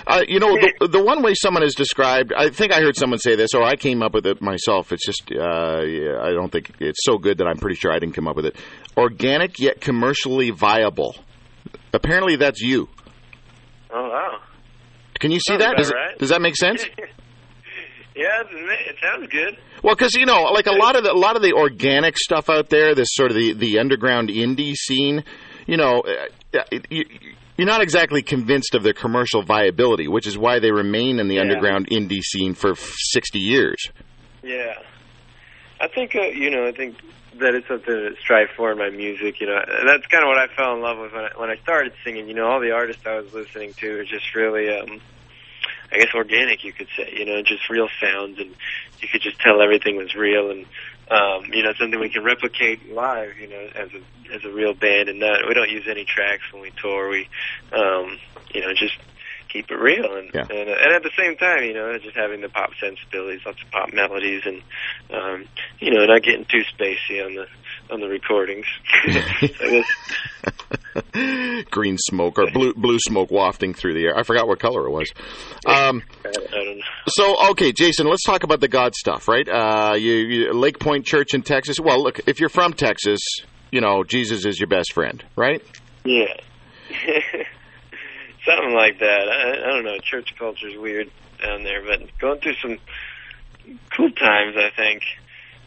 Uh, 0.06 0.22
you 0.28 0.40
know, 0.40 0.56
the, 0.80 0.88
the 0.88 1.04
one 1.04 1.24
way 1.24 1.34
someone 1.34 1.64
has 1.64 1.74
described, 1.74 2.32
I 2.38 2.50
think 2.52 2.72
I 2.72 2.82
heard 2.82 2.96
someone 2.96 3.18
say 3.18 3.36
this, 3.36 3.56
or 3.56 3.64
I 3.64 3.76
came 3.76 4.04
up 4.04 4.14
with 4.14 4.28
it 4.28 4.42
myself. 4.42 4.92
It's 4.92 5.06
just, 5.06 5.24
uh, 5.32 5.82
yeah, 5.82 6.22
I 6.22 6.32
don't 6.32 6.52
think 6.52 6.72
it's 6.80 7.04
so 7.04 7.18
good 7.18 7.40
that 7.40 7.48
I'm 7.48 7.58
pretty 7.58 7.78
sure 7.78 7.92
I 7.92 7.98
didn't 7.98 8.14
come 8.14 8.28
up 8.28 8.36
with 8.36 8.46
it. 8.46 8.56
Organic 8.96 9.60
yet 9.60 9.82
commercially 9.82 10.52
viable. 10.52 11.16
Apparently, 11.94 12.36
that's 12.36 12.62
you. 12.62 12.88
oh 13.92 14.10
wow. 14.10 14.40
Can 15.20 15.32
you 15.32 15.40
see 15.40 15.58
that? 15.58 15.78
Does, 15.78 15.90
it, 15.90 16.20
does 16.20 16.30
that 16.30 16.42
make 16.42 16.56
sense? 16.56 16.86
yeah, 18.16 18.44
it 18.44 18.96
sounds 19.02 19.28
good. 19.32 19.58
Well, 19.82 19.96
because 19.96 20.14
you 20.14 20.26
know, 20.26 20.44
like 20.54 20.68
a 20.68 20.74
lot 20.74 20.96
of 20.96 21.04
the, 21.04 21.12
a 21.12 21.18
lot 21.18 21.36
of 21.36 21.42
the 21.42 21.54
organic 21.54 22.18
stuff 22.18 22.50
out 22.50 22.70
there, 22.70 22.94
this 22.94 23.10
sort 23.12 23.32
of 23.32 23.38
the 23.38 23.54
the 23.54 23.80
underground 23.80 24.30
indie 24.30 24.76
scene, 24.76 25.24
you 25.66 25.78
know, 25.78 26.02
uh, 26.02 26.60
it, 26.72 26.86
you, 26.90 27.06
you're 27.58 27.68
not 27.68 27.82
exactly 27.82 28.22
convinced 28.22 28.76
of 28.76 28.84
their 28.84 28.94
commercial 28.94 29.42
viability, 29.44 30.08
which 30.08 30.28
is 30.28 30.38
why 30.38 30.60
they 30.60 30.72
remain 30.72 31.20
in 31.20 31.28
the 31.28 31.36
Yeah. 31.36 31.42
underground 31.42 31.90
indie 31.90 32.22
scene 32.22 32.54
for 32.54 32.72
f- 32.72 32.94
60 32.98 33.40
years. 33.40 33.78
Yeah, 34.44 34.74
I 35.82 35.88
think 35.88 36.16
uh, 36.16 36.22
you 36.24 36.50
know. 36.52 36.68
I 36.68 36.72
think 36.72 36.96
that 37.40 37.54
it's 37.56 37.68
something 37.68 37.94
to 37.94 38.16
strive 38.22 38.48
for 38.56 38.72
in 38.72 38.78
my 38.78 38.90
music. 38.90 39.42
You 39.42 39.48
know, 39.48 39.58
And 39.58 39.88
that's 39.90 40.06
kind 40.08 40.24
of 40.24 40.28
what 40.28 40.38
I 40.38 40.48
fell 40.56 40.74
in 40.76 40.82
love 40.82 40.98
with 41.00 41.12
when 41.14 41.24
I, 41.26 41.30
when 41.36 41.50
I 41.50 41.56
started 41.58 41.94
singing. 42.04 42.28
You 42.28 42.34
know, 42.36 42.46
all 42.48 42.60
the 42.62 42.72
artists 42.72 43.02
I 43.06 43.20
was 43.20 43.34
listening 43.34 43.74
to 43.74 44.00
are 44.00 44.04
just 44.06 44.36
really, 44.36 44.70
um, 44.78 45.02
I 45.92 45.98
guess, 45.98 46.14
organic. 46.14 46.64
You 46.64 46.74
could 46.74 46.88
say. 46.96 47.12
You 47.18 47.26
know, 47.26 47.42
just 47.42 47.70
real 47.70 47.88
sounds, 48.00 48.38
and 48.40 48.54
you 49.02 49.08
could 49.08 49.22
just 49.22 49.40
tell 49.40 49.62
everything 49.62 49.96
was 49.98 50.14
real, 50.16 50.52
and 50.52 50.66
um, 51.10 51.46
you 51.54 51.64
know, 51.64 51.74
something 51.80 52.00
we 52.00 52.10
can 52.10 52.24
replicate 52.24 52.92
live. 52.92 53.38
You 53.40 53.50
know, 53.50 53.68
as 53.76 53.90
a 53.94 54.36
as 54.36 54.42
a 54.44 54.52
real 54.52 54.74
band, 54.74 55.10
and 55.10 55.20
not 55.20 55.48
we 55.48 55.54
don't 55.54 55.70
use 55.70 55.86
any 55.90 56.06
tracks 56.06 56.44
when 56.52 56.62
we 56.62 56.72
tour. 56.82 57.10
We, 57.10 57.28
um, 57.72 58.18
you 58.54 58.62
know, 58.62 58.74
just 58.74 58.96
keep 59.56 59.70
it 59.72 59.80
real 59.80 60.16
and 60.18 60.30
Yeah. 60.34 60.42
and, 60.50 60.70
and 60.70 60.94
at 60.94 61.04
the 61.04 61.12
same 61.18 61.38
time 61.38 61.64
you 61.64 61.74
know 61.74 61.98
just 61.98 62.16
having 62.16 62.42
the 62.42 62.50
pop 62.50 62.72
sensibilities 62.80 63.42
lots 63.46 63.62
of 63.64 63.72
pop 63.72 63.94
melodies 63.94 64.42
and 64.46 64.62
um 65.12 65.46
you 65.80 65.94
know 65.94 66.06
not 66.06 66.24
getting 66.24 66.46
too 66.46 66.64
spacey 66.78 67.24
on 67.24 67.36
the 67.36 67.46
on 67.92 68.00
the 68.00 68.08
recordings 68.08 68.66
Green 71.72 71.98
smoke 71.98 72.40
or 72.40 72.50
blue 72.52 72.74
blue 72.74 72.98
smoke 73.00 73.32
wafting 73.32 73.74
through 73.74 73.94
the 73.94 74.06
air. 74.06 74.18
I 74.18 74.24
forgot 74.24 74.48
what 74.48 74.60
color 74.60 74.88
it 74.88 74.92
was. 74.92 75.12
Um, 75.66 76.04
I, 76.24 76.30
I 76.30 76.32
don't 76.32 76.78
know 76.78 76.84
so, 77.08 77.52
okay, 77.52 77.72
Jason, 77.72 78.08
let's 78.08 78.24
talk 78.24 78.44
about 78.44 78.62
the 78.62 78.68
God 78.68 78.96
stuff, 78.96 79.28
right? 79.28 79.48
Uh, 79.48 79.94
you, 79.96 80.14
you, 80.14 80.54
Lake 80.54 80.80
Pointe 80.80 81.06
Church 81.06 81.34
in 81.34 81.44
Texas. 81.44 81.80
Well, 81.80 82.02
look, 82.02 82.20
if 82.28 82.40
you're 82.40 82.50
from 82.50 82.74
Texas, 82.74 83.20
you 83.72 83.82
know 83.82 84.04
Jesus 84.04 84.46
is 84.46 84.60
your 84.60 84.68
best 84.68 84.94
friend, 84.94 85.24
right? 85.36 85.62
yeah 86.06 86.34
something 88.46 88.74
like 88.74 89.00
that 89.00 89.28
I, 89.28 89.64
I 89.64 89.74
don't 89.74 89.84
know 89.84 89.98
church 89.98 90.36
culture's 90.38 90.78
weird 90.78 91.10
down 91.42 91.64
there 91.64 91.84
but 91.84 92.18
going 92.20 92.40
through 92.40 92.54
some 92.62 92.78
cool 93.92 94.12
times 94.12 94.56
I 94.56 94.70
think 94.76 95.02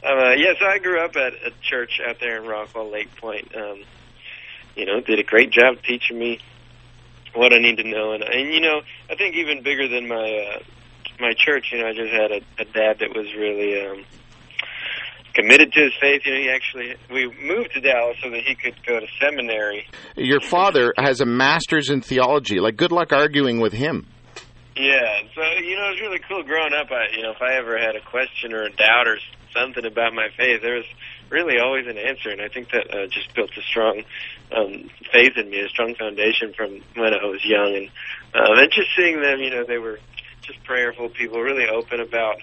uh, 0.04 0.32
yeah 0.36 0.52
so 0.58 0.66
I 0.66 0.78
grew 0.78 1.00
up 1.00 1.16
at 1.16 1.34
a 1.34 1.52
church 1.62 2.00
out 2.06 2.20
there 2.20 2.42
in 2.42 2.44
Rockwall 2.44 2.90
Lake 2.90 3.14
Pointe 3.16 3.54
um 3.56 3.84
you 4.78 4.86
know, 4.86 5.00
did 5.00 5.18
a 5.18 5.24
great 5.24 5.50
job 5.50 5.82
teaching 5.82 6.18
me 6.18 6.38
what 7.34 7.52
I 7.52 7.58
need 7.58 7.76
to 7.78 7.84
know. 7.84 8.12
And, 8.12 8.22
and 8.22 8.54
you 8.54 8.60
know, 8.60 8.80
I 9.10 9.16
think 9.16 9.34
even 9.34 9.62
bigger 9.62 9.88
than 9.88 10.06
my 10.06 10.54
uh, 10.54 10.62
my 11.20 11.32
church, 11.36 11.66
you 11.72 11.78
know, 11.78 11.88
I 11.88 11.92
just 11.92 12.12
had 12.12 12.30
a, 12.30 12.62
a 12.62 12.64
dad 12.64 13.00
that 13.00 13.10
was 13.14 13.26
really 13.36 13.84
um, 13.84 14.04
committed 15.34 15.72
to 15.72 15.80
his 15.80 15.92
faith. 16.00 16.22
You 16.24 16.32
know, 16.32 16.40
he 16.40 16.48
actually 16.48 16.94
we 17.10 17.26
moved 17.44 17.72
to 17.74 17.80
Dallas 17.80 18.16
so 18.22 18.30
that 18.30 18.42
he 18.46 18.54
could 18.54 18.76
go 18.86 19.00
to 19.00 19.06
seminary. 19.20 19.88
Your 20.16 20.40
father 20.40 20.94
has 20.96 21.20
a 21.20 21.26
master's 21.26 21.90
in 21.90 22.00
theology. 22.00 22.60
Like, 22.60 22.76
good 22.76 22.92
luck 22.92 23.12
arguing 23.12 23.58
with 23.60 23.72
him. 23.72 24.06
Yeah, 24.76 25.22
so 25.34 25.42
you 25.60 25.74
know, 25.74 25.86
it 25.86 25.90
was 25.90 26.00
really 26.02 26.20
cool 26.28 26.44
growing 26.44 26.72
up. 26.72 26.86
I, 26.92 27.16
you 27.16 27.22
know, 27.24 27.32
if 27.32 27.42
I 27.42 27.54
ever 27.54 27.76
had 27.76 27.96
a 27.96 28.00
question 28.00 28.52
or 28.52 28.62
a 28.62 28.70
doubt 28.70 29.08
or 29.08 29.18
something 29.54 29.84
about 29.84 30.14
my 30.14 30.28
faith, 30.36 30.62
there 30.62 30.76
was 30.76 30.86
really 31.30 31.58
always 31.58 31.86
an 31.86 31.98
answer, 31.98 32.30
and 32.30 32.40
I 32.40 32.48
think 32.48 32.70
that 32.70 32.92
uh, 32.92 33.06
just 33.06 33.34
built 33.34 33.50
a 33.56 33.62
strong 33.62 34.04
um, 34.52 34.90
faith 35.12 35.36
in 35.36 35.50
me, 35.50 35.60
a 35.60 35.68
strong 35.68 35.94
foundation 35.94 36.54
from 36.54 36.80
when 36.94 37.14
I 37.14 37.24
was 37.24 37.44
young, 37.44 37.74
and 37.74 37.88
um, 38.34 38.58
and 38.58 38.72
just 38.72 38.88
seeing 38.96 39.20
them, 39.20 39.40
you 39.40 39.50
know, 39.50 39.64
they 39.64 39.78
were 39.78 40.00
just 40.42 40.62
prayerful 40.64 41.10
people, 41.10 41.40
really 41.40 41.68
open 41.68 42.00
about. 42.00 42.36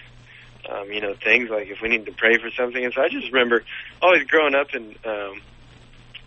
Um, 0.68 0.92
you 0.92 1.00
know, 1.00 1.14
things 1.24 1.52
like 1.52 1.68
if 1.68 1.80
we 1.80 1.90
need 1.90 2.08
to 2.08 2.12
pray 2.12 2.40
for 2.40 2.50
something. 2.50 2.84
And 2.84 2.92
so 2.92 3.00
I 3.00 3.08
just 3.08 3.32
remember 3.32 3.64
always 4.02 4.24
growing 4.24 4.56
up 4.56 4.74
and 4.74 4.98
um, 5.06 5.40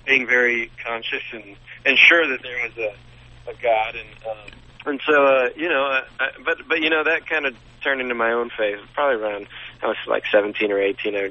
being 0.07 0.29
very 0.29 0.71
conscious 0.87 1.25
and, 1.33 1.57
and 1.85 1.99
sure 1.99 2.29
that 2.29 2.41
there 2.41 2.62
was 2.62 2.79
a, 2.79 3.51
a 3.51 3.55
God. 3.61 3.97
And 3.97 4.09
um, 4.31 4.59
and 4.87 5.01
so, 5.07 5.27
uh, 5.27 5.49
you 5.57 5.69
know, 5.69 5.83
I, 5.83 6.03
I, 6.21 6.29
but 6.45 6.59
but 6.69 6.81
you 6.81 6.88
know 6.91 7.05
that 7.05 7.27
kind 7.27 7.47
of 7.47 7.57
turned 7.83 8.01
into 8.01 8.14
my 8.14 8.33
own 8.33 8.51
faith. 8.57 8.79
Probably 8.95 9.23
around 9.23 9.49
I 9.83 9.88
was 9.88 9.97
like 10.07 10.25
17 10.31 10.73
or 10.73 10.81
18. 10.81 11.17
I 11.17 11.31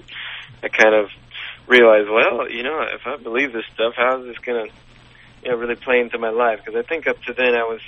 I 0.64 0.70
kind 0.70 0.96
of 0.96 1.10
realized, 1.68 2.10
well, 2.10 2.50
you 2.50 2.64
know, 2.64 2.82
if 2.82 3.06
I 3.06 3.18
believe 3.18 3.54
this 3.54 3.66
stuff, 3.74 3.94
how 3.96 4.22
is 4.22 4.28
this 4.28 4.38
gonna, 4.40 4.66
you 5.44 5.52
know, 5.52 5.58
really 5.58 5.76
play 5.76 6.00
into 6.00 6.18
my 6.18 6.30
life? 6.30 6.62
Because 6.64 6.80
I 6.84 6.88
think 6.88 7.08
up 7.08 7.22
to 7.24 7.34
then 7.34 7.56
I 7.56 7.64
was 7.64 7.82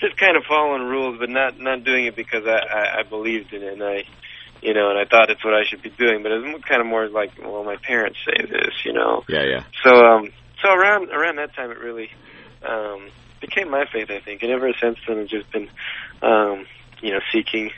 just 0.00 0.16
kind 0.16 0.36
of 0.36 0.44
following 0.44 0.82
rules, 0.82 1.18
but 1.18 1.30
not 1.30 1.58
not 1.60 1.84
doing 1.84 2.06
it 2.06 2.16
because 2.16 2.46
I, 2.46 2.58
I, 2.58 3.00
I 3.00 3.02
believed 3.04 3.52
in 3.52 3.62
it, 3.62 3.74
and 3.74 3.82
I, 3.82 4.04
you 4.60 4.74
know, 4.74 4.90
and 4.90 4.98
I 4.98 5.04
thought 5.04 5.30
it's 5.30 5.44
what 5.44 5.54
I 5.54 5.64
should 5.64 5.82
be 5.82 5.90
doing. 5.90 6.22
But 6.22 6.32
it 6.32 6.42
was 6.42 6.62
kind 6.68 6.80
of 6.80 6.86
more 6.86 7.08
like, 7.08 7.32
well, 7.40 7.64
my 7.64 7.76
parents 7.76 8.18
say 8.24 8.44
this, 8.44 8.84
you 8.84 8.92
know. 8.92 9.24
Yeah, 9.28 9.44
yeah. 9.44 9.64
So 9.84 9.94
um 9.94 10.30
so 10.60 10.72
around 10.72 11.10
around 11.10 11.36
that 11.36 11.54
time 11.54 11.70
it 11.70 11.78
really 11.78 12.10
um 12.66 13.08
became 13.40 13.70
my 13.70 13.84
faith 13.92 14.10
I 14.10 14.20
think. 14.20 14.42
And 14.42 14.50
ever 14.50 14.72
since 14.80 14.98
then 15.06 15.20
I've 15.20 15.28
just 15.28 15.50
been 15.52 15.68
um, 16.22 16.66
you 17.00 17.12
know, 17.12 17.20
seeking 17.32 17.70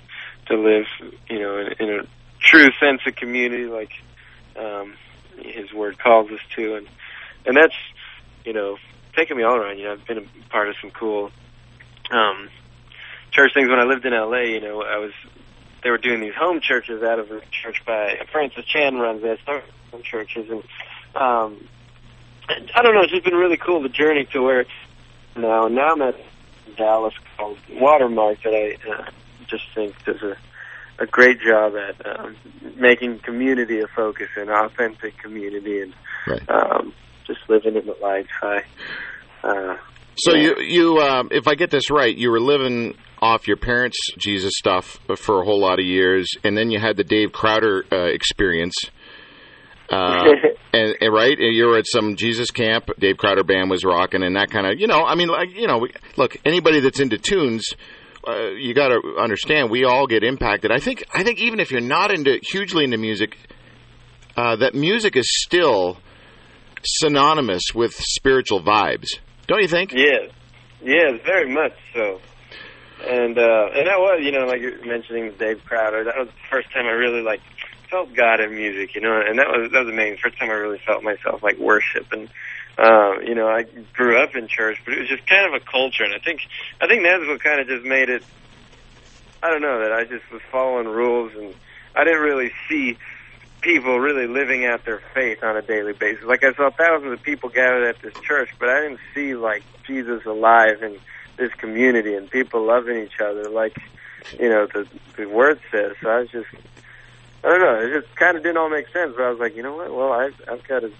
to 0.46 0.56
live, 0.56 0.86
you 1.28 1.38
know, 1.38 1.58
in, 1.58 1.72
in 1.78 2.00
a 2.00 2.06
true 2.40 2.70
sense 2.78 3.00
of 3.06 3.16
community 3.16 3.64
like 3.64 3.90
um 4.56 4.94
his 5.38 5.72
word 5.72 5.98
calls 5.98 6.30
us 6.30 6.40
to 6.54 6.76
and 6.76 6.88
and 7.46 7.56
that's, 7.56 7.74
you 8.44 8.52
know, 8.52 8.76
taken 9.14 9.36
me 9.36 9.42
all 9.42 9.56
around, 9.56 9.78
you 9.78 9.84
know, 9.84 9.92
I've 9.92 10.06
been 10.06 10.18
a 10.18 10.50
part 10.50 10.68
of 10.68 10.76
some 10.80 10.90
cool 10.90 11.30
um 12.10 12.48
church 13.30 13.52
things 13.54 13.68
when 13.68 13.78
I 13.78 13.84
lived 13.84 14.04
in 14.04 14.12
LA, 14.12 14.40
you 14.40 14.60
know, 14.60 14.82
I 14.82 14.98
was 14.98 15.12
they 15.82 15.90
were 15.90 15.98
doing 15.98 16.20
these 16.20 16.34
home 16.34 16.60
churches 16.60 17.02
out 17.02 17.18
of 17.18 17.30
a 17.30 17.40
church 17.50 17.84
by 17.84 18.18
Francis 18.32 18.64
Chan 18.64 18.96
runs 18.96 19.22
that. 19.22 19.38
Some 19.90 20.02
churches 20.02 20.50
and 20.50 20.62
um 21.14 21.68
I 22.48 22.82
don't 22.82 22.94
know. 22.94 23.02
It's 23.02 23.12
just 23.12 23.24
been 23.24 23.34
really 23.34 23.56
cool 23.56 23.82
the 23.82 23.88
journey 23.88 24.26
to 24.32 24.42
where 24.42 24.66
now 25.36 25.68
now 25.68 25.92
I'm 25.92 26.02
at 26.02 26.16
Dallas 26.76 27.14
called 27.36 27.58
Watermark 27.70 28.42
that 28.42 28.54
I 28.54 28.90
uh, 28.90 29.10
just 29.48 29.64
think 29.74 29.94
does 30.04 30.22
a 30.22 30.36
a 31.00 31.06
great 31.06 31.40
job 31.40 31.72
at 31.74 32.06
um, 32.20 32.36
making 32.76 33.18
community 33.18 33.80
a 33.80 33.86
focus 33.88 34.28
and 34.36 34.48
authentic 34.48 35.18
community 35.18 35.80
and 35.80 35.92
Right. 36.26 36.48
um, 36.48 36.92
just 37.26 37.40
living 37.48 37.74
in 37.76 37.84
the 37.84 37.96
life. 38.00 38.28
I 38.42 38.62
uh, 39.42 39.76
So 40.16 40.34
Yeah. 40.34 40.54
you 40.58 40.60
you 40.60 40.98
um, 40.98 41.28
if 41.32 41.48
I 41.48 41.54
get 41.56 41.70
this 41.70 41.90
right, 41.90 42.16
you 42.16 42.30
were 42.30 42.40
living 42.40 42.94
off 43.20 43.48
your 43.48 43.56
parents' 43.56 43.98
Jesus 44.18 44.52
stuff 44.56 44.98
for 45.16 45.40
a 45.42 45.44
whole 45.44 45.60
lot 45.60 45.78
of 45.80 45.84
years, 45.84 46.28
and 46.44 46.56
then 46.56 46.70
you 46.70 46.78
had 46.78 46.96
the 46.96 47.04
Dave 47.04 47.32
Crowder 47.32 47.84
uh, 47.90 47.96
experience. 48.04 48.74
Uh, 49.90 50.28
and, 50.72 50.94
and 51.00 51.12
right, 51.12 51.36
you 51.38 51.66
were 51.66 51.76
at 51.78 51.86
some 51.86 52.16
Jesus 52.16 52.50
camp. 52.50 52.90
Dave 52.98 53.16
Crowder 53.16 53.44
band 53.44 53.70
was 53.70 53.84
rocking, 53.84 54.22
and 54.22 54.36
that 54.36 54.50
kind 54.50 54.66
of, 54.66 54.78
you 54.80 54.86
know, 54.86 55.04
I 55.04 55.14
mean, 55.14 55.28
like, 55.28 55.54
you 55.54 55.66
know, 55.66 55.78
we- 55.78 55.92
look, 56.16 56.36
anybody 56.44 56.80
that's 56.80 57.00
into 57.00 57.18
tunes, 57.18 57.64
uh, 58.26 58.50
you 58.50 58.74
got 58.74 58.88
to 58.88 59.16
understand, 59.18 59.70
we 59.70 59.84
all 59.84 60.06
get 60.06 60.24
impacted. 60.24 60.70
I 60.70 60.78
think, 60.78 61.04
I 61.12 61.22
think 61.22 61.38
even 61.40 61.60
if 61.60 61.70
you're 61.70 61.80
not 61.80 62.12
into 62.12 62.38
hugely 62.42 62.84
into 62.84 62.98
music, 62.98 63.36
uh, 64.36 64.56
that 64.56 64.74
music 64.74 65.16
is 65.16 65.26
still 65.42 65.98
synonymous 66.82 67.62
with 67.74 67.94
spiritual 67.94 68.62
vibes, 68.62 69.08
don't 69.46 69.60
you 69.60 69.68
think? 69.68 69.92
Yes, 69.92 70.30
yes, 70.82 71.20
very 71.24 71.52
much 71.52 71.72
so. 71.94 72.20
And 73.06 73.36
uh, 73.38 73.68
and 73.74 73.86
that 73.86 73.98
was, 73.98 74.20
you 74.22 74.32
know, 74.32 74.46
like 74.46 74.60
you're 74.62 74.84
mentioning 74.86 75.32
Dave 75.38 75.60
Crowder. 75.66 76.04
That 76.04 76.16
was 76.16 76.28
the 76.28 76.48
first 76.50 76.72
time 76.72 76.86
I 76.86 76.92
really 76.92 77.22
like 77.22 77.40
felt 77.94 78.12
God 78.12 78.40
in 78.40 78.52
music, 78.52 78.96
you 78.96 79.00
know. 79.00 79.22
And 79.24 79.38
that 79.38 79.46
was 79.46 79.70
that 79.70 79.84
was 79.84 79.88
amazing. 79.88 80.18
First 80.18 80.36
time 80.36 80.50
I 80.50 80.54
really 80.54 80.80
felt 80.84 81.04
myself 81.04 81.44
like 81.44 81.58
worship. 81.58 82.12
And 82.12 82.28
uh, 82.76 83.20
you 83.20 83.36
know, 83.36 83.48
I 83.48 83.62
grew 83.92 84.20
up 84.20 84.34
in 84.34 84.48
church, 84.48 84.78
but 84.84 84.94
it 84.94 85.00
was 85.00 85.08
just 85.08 85.24
kind 85.28 85.46
of 85.46 85.62
a 85.62 85.64
culture. 85.64 86.02
And 86.02 86.12
I 86.12 86.18
think 86.18 86.40
I 86.80 86.88
think 86.88 87.04
that's 87.04 87.24
what 87.24 87.40
kind 87.40 87.60
of 87.60 87.68
just 87.68 87.84
made 87.84 88.10
it. 88.10 88.24
I 89.44 89.50
don't 89.50 89.62
know 89.62 89.78
that 89.78 89.92
I 89.92 90.04
just 90.04 90.28
was 90.32 90.42
following 90.50 90.88
rules, 90.88 91.32
and 91.36 91.54
I 91.94 92.02
didn't 92.02 92.22
really 92.22 92.50
see 92.68 92.98
people 93.60 94.00
really 94.00 94.26
living 94.26 94.66
out 94.66 94.84
their 94.84 95.00
faith 95.14 95.44
on 95.44 95.56
a 95.56 95.62
daily 95.62 95.92
basis. 95.92 96.24
Like 96.24 96.42
I 96.42 96.52
saw 96.54 96.70
thousands 96.70 97.12
of 97.12 97.22
people 97.22 97.48
gathered 97.48 97.88
at 97.88 98.02
this 98.02 98.14
church, 98.22 98.50
but 98.58 98.68
I 98.68 98.80
didn't 98.80 99.00
see 99.14 99.36
like 99.36 99.62
Jesus 99.86 100.26
alive 100.26 100.82
in 100.82 100.98
this 101.36 101.52
community 101.54 102.14
and 102.14 102.28
people 102.28 102.64
loving 102.64 103.02
each 103.04 103.20
other 103.20 103.48
like 103.48 103.76
you 104.38 104.48
know 104.48 104.66
the 104.66 104.84
the 105.16 105.26
word 105.26 105.60
says. 105.70 105.92
So 106.02 106.08
I 106.08 106.18
was 106.20 106.30
just 106.30 106.48
I 107.44 107.48
don't 107.48 107.60
know, 107.60 107.80
it 107.80 108.00
just 108.00 108.16
kind 108.16 108.36
of 108.36 108.42
didn't 108.42 108.56
all 108.56 108.70
make 108.70 108.88
sense. 108.88 109.14
But 109.16 109.24
I 109.24 109.30
was 109.30 109.38
like, 109.38 109.56
you 109.56 109.62
know 109.62 109.76
what? 109.76 109.94
Well, 109.94 110.12
I 110.12 110.30
I've 110.50 110.66
got 110.66 110.80
to. 110.80 110.92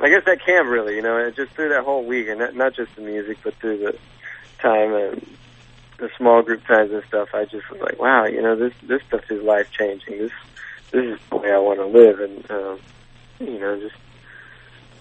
I 0.00 0.08
guess 0.08 0.24
that 0.26 0.44
camp 0.44 0.68
really, 0.68 0.96
you 0.96 1.02
know, 1.02 1.16
it 1.16 1.36
just 1.36 1.52
through 1.52 1.68
that 1.68 1.84
whole 1.84 2.04
week, 2.04 2.26
and 2.28 2.40
not, 2.40 2.56
not 2.56 2.74
just 2.74 2.96
the 2.96 3.02
music, 3.02 3.38
but 3.44 3.54
through 3.54 3.78
the 3.78 3.98
time 4.58 4.92
and 4.94 5.26
the 5.98 6.10
small 6.16 6.42
group 6.42 6.66
times 6.66 6.90
and 6.90 7.04
stuff. 7.04 7.28
I 7.32 7.44
just 7.44 7.70
was 7.70 7.80
like, 7.80 8.00
wow, 8.00 8.24
you 8.24 8.42
know, 8.42 8.56
this 8.56 8.74
this 8.82 9.02
stuff 9.06 9.22
is 9.30 9.42
life 9.42 9.70
changing. 9.70 10.18
This 10.18 10.32
this 10.90 11.04
is 11.04 11.18
the 11.30 11.36
way 11.36 11.52
I 11.52 11.58
want 11.58 11.78
to 11.78 11.86
live, 11.86 12.18
and 12.20 12.50
um, 12.50 12.80
you 13.38 13.58
know, 13.58 13.78
just 13.80 13.94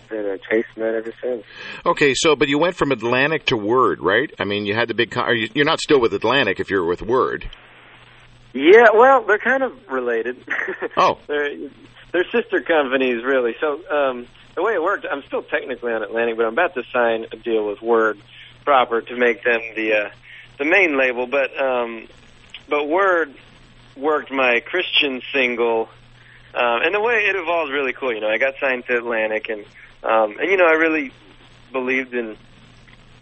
been 0.10 0.26
uh, 0.26 0.38
chasing 0.50 0.84
that 0.84 0.94
ever 0.94 1.14
since. 1.22 1.44
Okay, 1.86 2.14
so 2.14 2.36
but 2.36 2.48
you 2.50 2.60
went 2.60 2.76
from 2.76 2.92
Atlantic 2.92 3.46
to 3.48 3.58
Word, 3.58 4.00
right? 4.00 4.32
I 4.38 4.44
mean, 4.44 4.66
you 4.66 4.76
had 4.76 4.88
the 4.88 4.94
big. 4.94 5.12
Con- 5.12 5.26
are 5.26 5.34
you, 5.34 5.50
you're 5.56 5.66
not 5.66 5.80
still 5.80 6.00
with 6.00 6.14
Atlantic 6.14 6.60
if 6.60 6.70
you're 6.70 6.86
with 6.86 7.02
Word. 7.02 7.50
Yeah, 8.54 8.90
well, 8.94 9.24
they're 9.24 9.40
kind 9.40 9.64
of 9.64 9.74
related. 9.90 10.38
Oh. 10.98 11.20
they're 11.28 11.56
they're 12.12 12.30
sister 12.32 12.62
companies, 12.62 13.24
really. 13.24 13.56
So 13.62 13.80
um, 13.90 14.28
the 14.56 14.62
way 14.62 14.74
it 14.74 14.84
worked, 14.84 15.06
I'm 15.10 15.24
still 15.24 15.42
technically 15.42 15.94
on 15.94 16.04
Atlantic, 16.04 16.36
but 16.36 16.46
I'm 16.46 16.54
about 16.54 16.74
to 16.74 16.84
sign 16.92 17.28
a 17.32 17.38
deal 17.38 17.66
with 17.66 17.82
Word 17.82 18.20
proper 18.66 19.02
to 19.02 19.16
make 19.16 19.44
them 19.44 19.62
the 19.76 19.94
uh, 19.94 20.10
the 20.58 20.66
main 20.66 20.98
label. 20.98 21.28
But 21.28 21.58
um, 21.60 22.08
but 22.68 22.88
Word 22.88 23.34
worked 23.96 24.32
my 24.32 24.60
Christian 24.60 25.22
single, 25.32 25.90
um, 26.54 26.82
and 26.84 26.94
the 26.94 27.00
way 27.02 27.28
it 27.28 27.36
evolved 27.36 27.72
really 27.72 27.94
cool. 27.94 28.14
You 28.14 28.20
know, 28.20 28.30
I 28.30 28.38
got 28.38 28.56
signed 28.60 28.86
to 28.88 28.98
Atlantic, 28.98 29.50
and 29.50 29.66
um, 30.04 30.38
and 30.40 30.50
you 30.50 30.58
know, 30.58 30.68
I 30.68 30.74
really 30.74 31.12
believed 31.72 32.14
in 32.14 32.38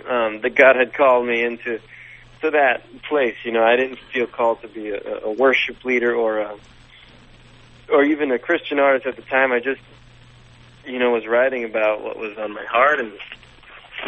um, 0.07 0.41
that 0.41 0.55
God 0.55 0.75
had 0.75 0.93
called 0.93 1.27
me 1.27 1.43
into 1.43 1.79
to 2.41 2.51
that 2.51 2.83
place. 3.03 3.35
You 3.43 3.51
know, 3.51 3.63
I 3.63 3.75
didn't 3.75 3.99
feel 4.13 4.27
called 4.27 4.61
to 4.61 4.67
be 4.67 4.89
a, 4.89 5.25
a 5.25 5.31
worship 5.31 5.83
leader 5.83 6.13
or 6.15 6.39
a, 6.39 6.55
or 7.91 8.03
even 8.03 8.31
a 8.31 8.39
Christian 8.39 8.79
artist 8.79 9.05
at 9.05 9.15
the 9.15 9.21
time. 9.23 9.51
I 9.51 9.59
just, 9.59 9.81
you 10.85 10.99
know, 10.99 11.11
was 11.11 11.27
writing 11.27 11.63
about 11.65 12.01
what 12.03 12.17
was 12.17 12.37
on 12.37 12.53
my 12.53 12.65
heart 12.65 12.99
and 12.99 13.13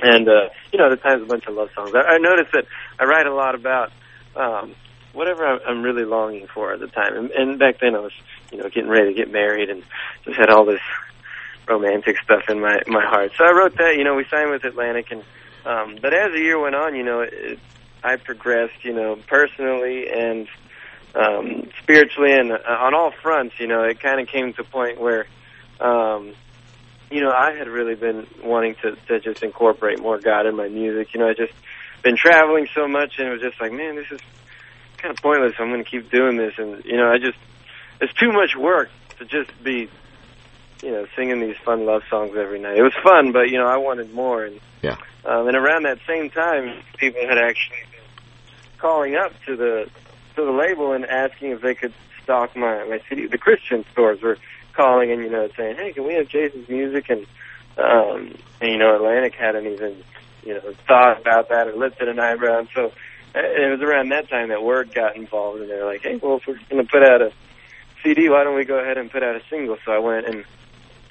and 0.02 0.30
uh, 0.30 0.50
you 0.72 0.80
know, 0.80 0.86
at 0.86 0.90
the 0.90 0.98
times 0.98 1.22
a 1.24 1.26
bunch 1.26 1.48
of 1.48 1.56
love 1.56 1.70
songs. 1.76 1.92
I, 1.94 2.16
I 2.16 2.18
noticed 2.18 2.54
that 2.54 2.66
I 3.00 3.06
write 3.06 3.28
a 3.28 3.34
lot 3.34 3.56
about 3.56 3.92
um, 4.36 4.76
whatever 5.14 5.46
I'm, 5.46 5.60
I'm 5.68 5.84
really 5.84 6.06
longing 6.06 6.48
for 6.48 6.74
at 6.74 6.80
the 6.80 6.88
time. 6.88 7.18
And, 7.18 7.32
and 7.32 7.60
back 7.60 7.80
then, 7.80 7.96
I 7.96 8.00
was, 8.00 8.14
you 8.52 8.58
know, 8.58 8.70
getting 8.70 8.90
ready 8.90 9.08
to 9.08 9.14
get 9.14 9.32
married 9.32 9.70
and 9.70 9.84
just 10.24 10.38
had 10.38 10.50
all 10.50 10.66
this 10.66 10.82
romantic 11.68 12.18
stuff 12.20 12.44
in 12.50 12.60
my 12.60 12.82
my 12.88 13.04
heart. 13.04 13.34
So 13.38 13.44
I 13.44 13.52
wrote 13.52 13.78
that. 13.78 13.96
You 13.98 14.04
know, 14.04 14.16
we 14.16 14.26
signed 14.26 14.52
with 14.52 14.64
Atlantic, 14.64 15.12
and 15.12 15.24
um, 15.66 15.98
but 16.02 16.14
as 16.14 16.32
the 16.32 16.40
year 16.40 16.60
went 16.60 16.76
on, 16.76 16.96
you 16.96 17.04
know, 17.04 17.22
it, 17.22 17.60
I 18.04 18.18
progressed. 18.18 18.84
You 18.84 18.94
know, 18.94 19.16
personally 19.28 20.10
and 20.10 20.48
um, 21.16 21.70
spiritually, 21.82 22.34
and 22.34 22.52
uh, 22.52 22.58
on 22.68 22.94
all 22.94 23.12
fronts. 23.12 23.56
You 23.60 23.68
know, 23.68 23.84
it 23.84 24.00
kind 24.00 24.20
of 24.20 24.28
came 24.28 24.54
to 24.54 24.62
a 24.62 24.66
point 24.66 25.00
where. 25.00 25.28
Um, 25.80 26.34
you 27.10 27.20
know, 27.20 27.32
I 27.32 27.52
had 27.52 27.68
really 27.68 27.96
been 27.96 28.26
wanting 28.42 28.76
to, 28.84 28.96
to 29.08 29.20
just 29.20 29.44
incorporate 29.44 30.00
more 30.00 30.18
God 30.18 30.46
in 30.46 30.56
my 30.56 30.70
music. 30.70 31.14
You 31.14 31.20
know, 31.20 31.28
I 31.28 31.34
just 31.34 31.52
been 32.04 32.16
traveling 32.16 32.68
so 32.74 32.88
much, 32.88 33.20
and 33.20 33.28
it 33.28 33.32
was 33.32 33.42
just 33.42 33.60
like, 33.60 33.74
man, 33.74 33.96
this 33.96 34.10
is 34.12 34.22
kind 34.98 35.12
of 35.12 35.22
pointless. 35.22 35.54
I'm 35.60 35.70
going 35.70 35.84
to 35.84 35.90
keep 35.90 36.10
doing 36.10 36.38
this, 36.38 36.54
and 36.58 36.84
you 36.86 36.98
know, 36.98 37.12
I 37.12 37.18
just 37.18 37.38
it's 38.00 38.14
too 38.14 38.32
much 38.32 38.56
work 38.56 38.90
to 39.20 39.26
just 39.26 39.52
be, 39.64 39.90
you 40.82 40.92
know, 40.92 41.06
singing 41.16 41.40
these 41.40 41.58
fun 41.64 41.86
love 41.86 42.04
songs 42.10 42.36
every 42.36 42.60
night. 42.60 42.78
It 42.78 42.84
was 42.84 42.94
fun, 43.04 43.32
but 43.32 43.50
you 43.50 43.58
know, 43.58 43.68
I 43.68 43.78
wanted 43.78 44.14
more, 44.14 44.44
and 44.46 44.60
Yeah. 44.82 44.96
um, 45.26 45.48
and 45.48 45.56
around 45.56 45.84
that 45.84 46.00
same 46.08 46.30
time, 46.30 46.82
people 46.98 47.22
had 47.22 47.38
actually 47.38 47.78
been 47.92 48.00
calling 48.78 49.16
up 49.16 49.34
to 49.46 49.56
the 49.56 49.90
to 50.36 50.46
the 50.46 50.52
label 50.52 50.94
and 50.94 51.06
asking 51.06 51.52
if 51.52 51.62
they 51.62 51.76
could 51.76 51.94
stock 52.24 52.56
my 52.56 52.84
my 52.86 53.02
CD. 53.10 53.28
The 53.28 53.38
Christian 53.38 53.86
stores 53.92 54.22
were 54.22 54.38
calling 54.74 55.12
and 55.12 55.22
you 55.24 55.30
know 55.30 55.50
saying, 55.56 55.76
"Hey, 55.78 55.94
can 55.94 56.06
we 56.06 56.14
have 56.16 56.28
Jason's 56.28 56.68
music?" 56.70 57.10
And 57.10 57.26
um, 57.78 58.36
and 58.60 58.72
you 58.72 58.78
know, 58.78 58.96
Atlantic 58.96 59.36
hadn't 59.36 59.68
even 59.68 60.04
you 60.44 60.56
know 60.56 60.74
thought 60.88 61.22
about 61.22 61.50
that 61.50 61.68
or 61.68 61.74
lifted 61.74 62.08
an 62.08 62.20
eyebrow. 62.20 62.60
And 62.60 62.70
so 62.74 62.86
uh, 63.36 63.40
it 63.40 63.70
was 63.70 63.82
around 63.82 64.10
that 64.10 64.30
time 64.30 64.50
that 64.50 64.64
Word 64.64 64.94
got 64.94 65.16
involved, 65.16 65.62
and 65.62 65.70
they 65.70 65.76
were 65.76 65.86
like, 65.86 66.02
"Hey, 66.02 66.16
well, 66.16 66.38
if 66.38 66.48
we're 66.48 66.60
going 66.70 66.84
to 66.84 66.90
put 66.92 67.04
out 67.04 67.22
a 67.22 67.32
CD, 68.04 68.30
why 68.30 68.44
don't 68.44 68.56
we 68.56 68.66
go 68.66 68.80
ahead 68.80 68.98
and 68.98 69.12
put 69.12 69.22
out 69.22 69.36
a 69.36 69.42
single?" 69.50 69.78
So 69.86 69.92
I 69.92 70.00
went 70.00 70.26
and 70.28 70.44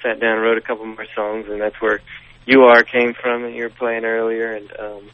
sat 0.01 0.19
down 0.19 0.33
and 0.33 0.41
wrote 0.41 0.57
a 0.57 0.61
couple 0.61 0.85
more 0.85 1.05
songs, 1.15 1.47
and 1.49 1.61
that's 1.61 1.79
where 1.81 2.01
"You 2.45 2.63
Are" 2.63 2.83
came 2.83 3.13
from, 3.13 3.43
and 3.43 3.55
you 3.55 3.63
were 3.63 3.69
playing 3.69 4.05
earlier, 4.05 4.53
and 4.53 4.71
um, 4.79 5.09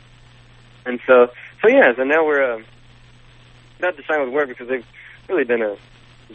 and 0.86 1.00
so 1.08 1.30
so 1.62 1.68
yeah. 1.68 1.96
So 1.96 2.04
now 2.04 2.26
we're 2.26 2.54
um, 2.56 2.66
not 3.80 3.96
to 3.98 4.04
sign 4.04 4.24
with 4.24 4.34
Word 4.34 4.50
because 4.50 4.68
they've 4.68 4.86
really 5.28 5.46
done 5.46 5.62
a 5.62 5.78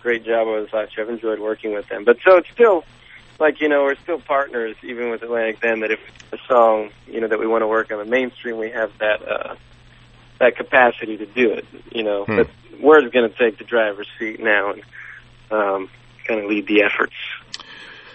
great 0.01 0.25
job 0.25 0.47
over 0.49 0.63
this 0.63 0.73
last 0.73 0.97
year. 0.97 1.07
I've 1.07 1.13
enjoyed 1.13 1.39
working 1.39 1.73
with 1.75 1.89
them, 1.89 2.05
but 2.05 2.19
so 2.25 2.37
it's 2.37 2.51
still 2.51 2.85
like 3.39 3.61
you 3.61 3.69
know 3.69 3.85
we're 3.85 3.97
still 3.97 4.21
partners 4.21 4.77
even 4.83 5.11
with 5.11 5.23
Atlantic. 5.23 5.61
Then 5.61 5.81
that 5.81 5.91
if 5.91 6.01
a 6.33 6.39
song 6.49 6.91
you 7.07 7.21
know 7.21 7.29
that 7.29 7.39
we 7.39 7.47
want 7.47 7.63
to 7.63 7.67
work 7.67 7.91
on 7.93 7.99
the 7.99 8.05
mainstream, 8.05 8.59
we 8.59 8.71
have 8.71 8.93
that 8.99 9.27
uh, 9.29 9.57
that 10.39 10.57
capacity 10.57 11.17
to 11.17 11.27
do 11.27 11.53
it. 11.53 11.67
You 11.93 12.03
know, 12.03 12.25
Hmm. 12.25 12.37
but 12.37 12.49
Word's 12.81 13.13
going 13.13 13.31
to 13.31 13.37
take 13.37 13.59
the 13.59 13.65
driver's 13.65 14.09
seat 14.19 14.41
now 14.41 14.73
and 14.73 14.83
um, 15.51 15.91
kind 16.27 16.41
of 16.41 16.47
lead 16.47 16.67
the 16.67 16.83
efforts. 16.83 17.15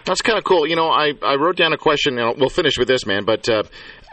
That's 0.08 0.22
kind 0.22 0.38
of 0.38 0.44
cool. 0.44 0.66
You 0.66 0.76
know, 0.76 0.88
I, 0.90 1.14
I 1.22 1.36
wrote 1.36 1.58
down 1.58 1.74
a 1.74 1.78
question. 1.78 2.18
And 2.18 2.40
we'll 2.40 2.50
finish 2.50 2.78
with 2.80 2.88
this, 2.88 3.06
man. 3.06 3.26
But 3.26 3.48
uh, 3.50 3.64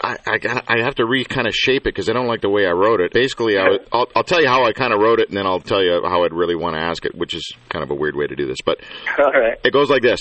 I 0.02 0.16
I, 0.26 0.62
I 0.68 0.78
have 0.82 0.96
to 0.96 1.06
re 1.06 1.24
kind 1.24 1.46
of 1.46 1.54
shape 1.54 1.82
it 1.82 1.94
because 1.94 2.10
I 2.10 2.12
don't 2.12 2.26
like 2.26 2.40
the 2.42 2.50
way 2.50 2.66
I 2.66 2.72
wrote 2.72 3.00
it. 3.00 3.12
Basically, 3.12 3.56
I, 3.56 3.68
would- 3.70 3.88
I'll 3.92 4.08
I'll 4.14 4.24
tell 4.24 4.42
you 4.42 4.48
how 4.48 4.64
I 4.64 4.72
kind 4.72 4.92
of 4.92 5.00
wrote 5.00 5.20
it, 5.20 5.28
and 5.28 5.36
then 5.38 5.46
I'll 5.46 5.60
tell 5.60 5.82
you 5.82 6.02
how 6.04 6.24
I'd 6.24 6.32
really 6.34 6.56
want 6.56 6.74
to 6.76 6.82
ask 6.82 7.04
it, 7.06 7.14
which 7.14 7.32
is 7.34 7.52
kind 7.70 7.82
of 7.82 7.90
a 7.90 7.94
weird 7.94 8.16
way 8.16 8.26
to 8.26 8.36
do 8.36 8.46
this. 8.46 8.58
But 8.64 8.80
All 9.18 9.32
right. 9.32 9.58
it 9.64 9.72
goes 9.72 9.88
like 9.88 10.02
this. 10.02 10.20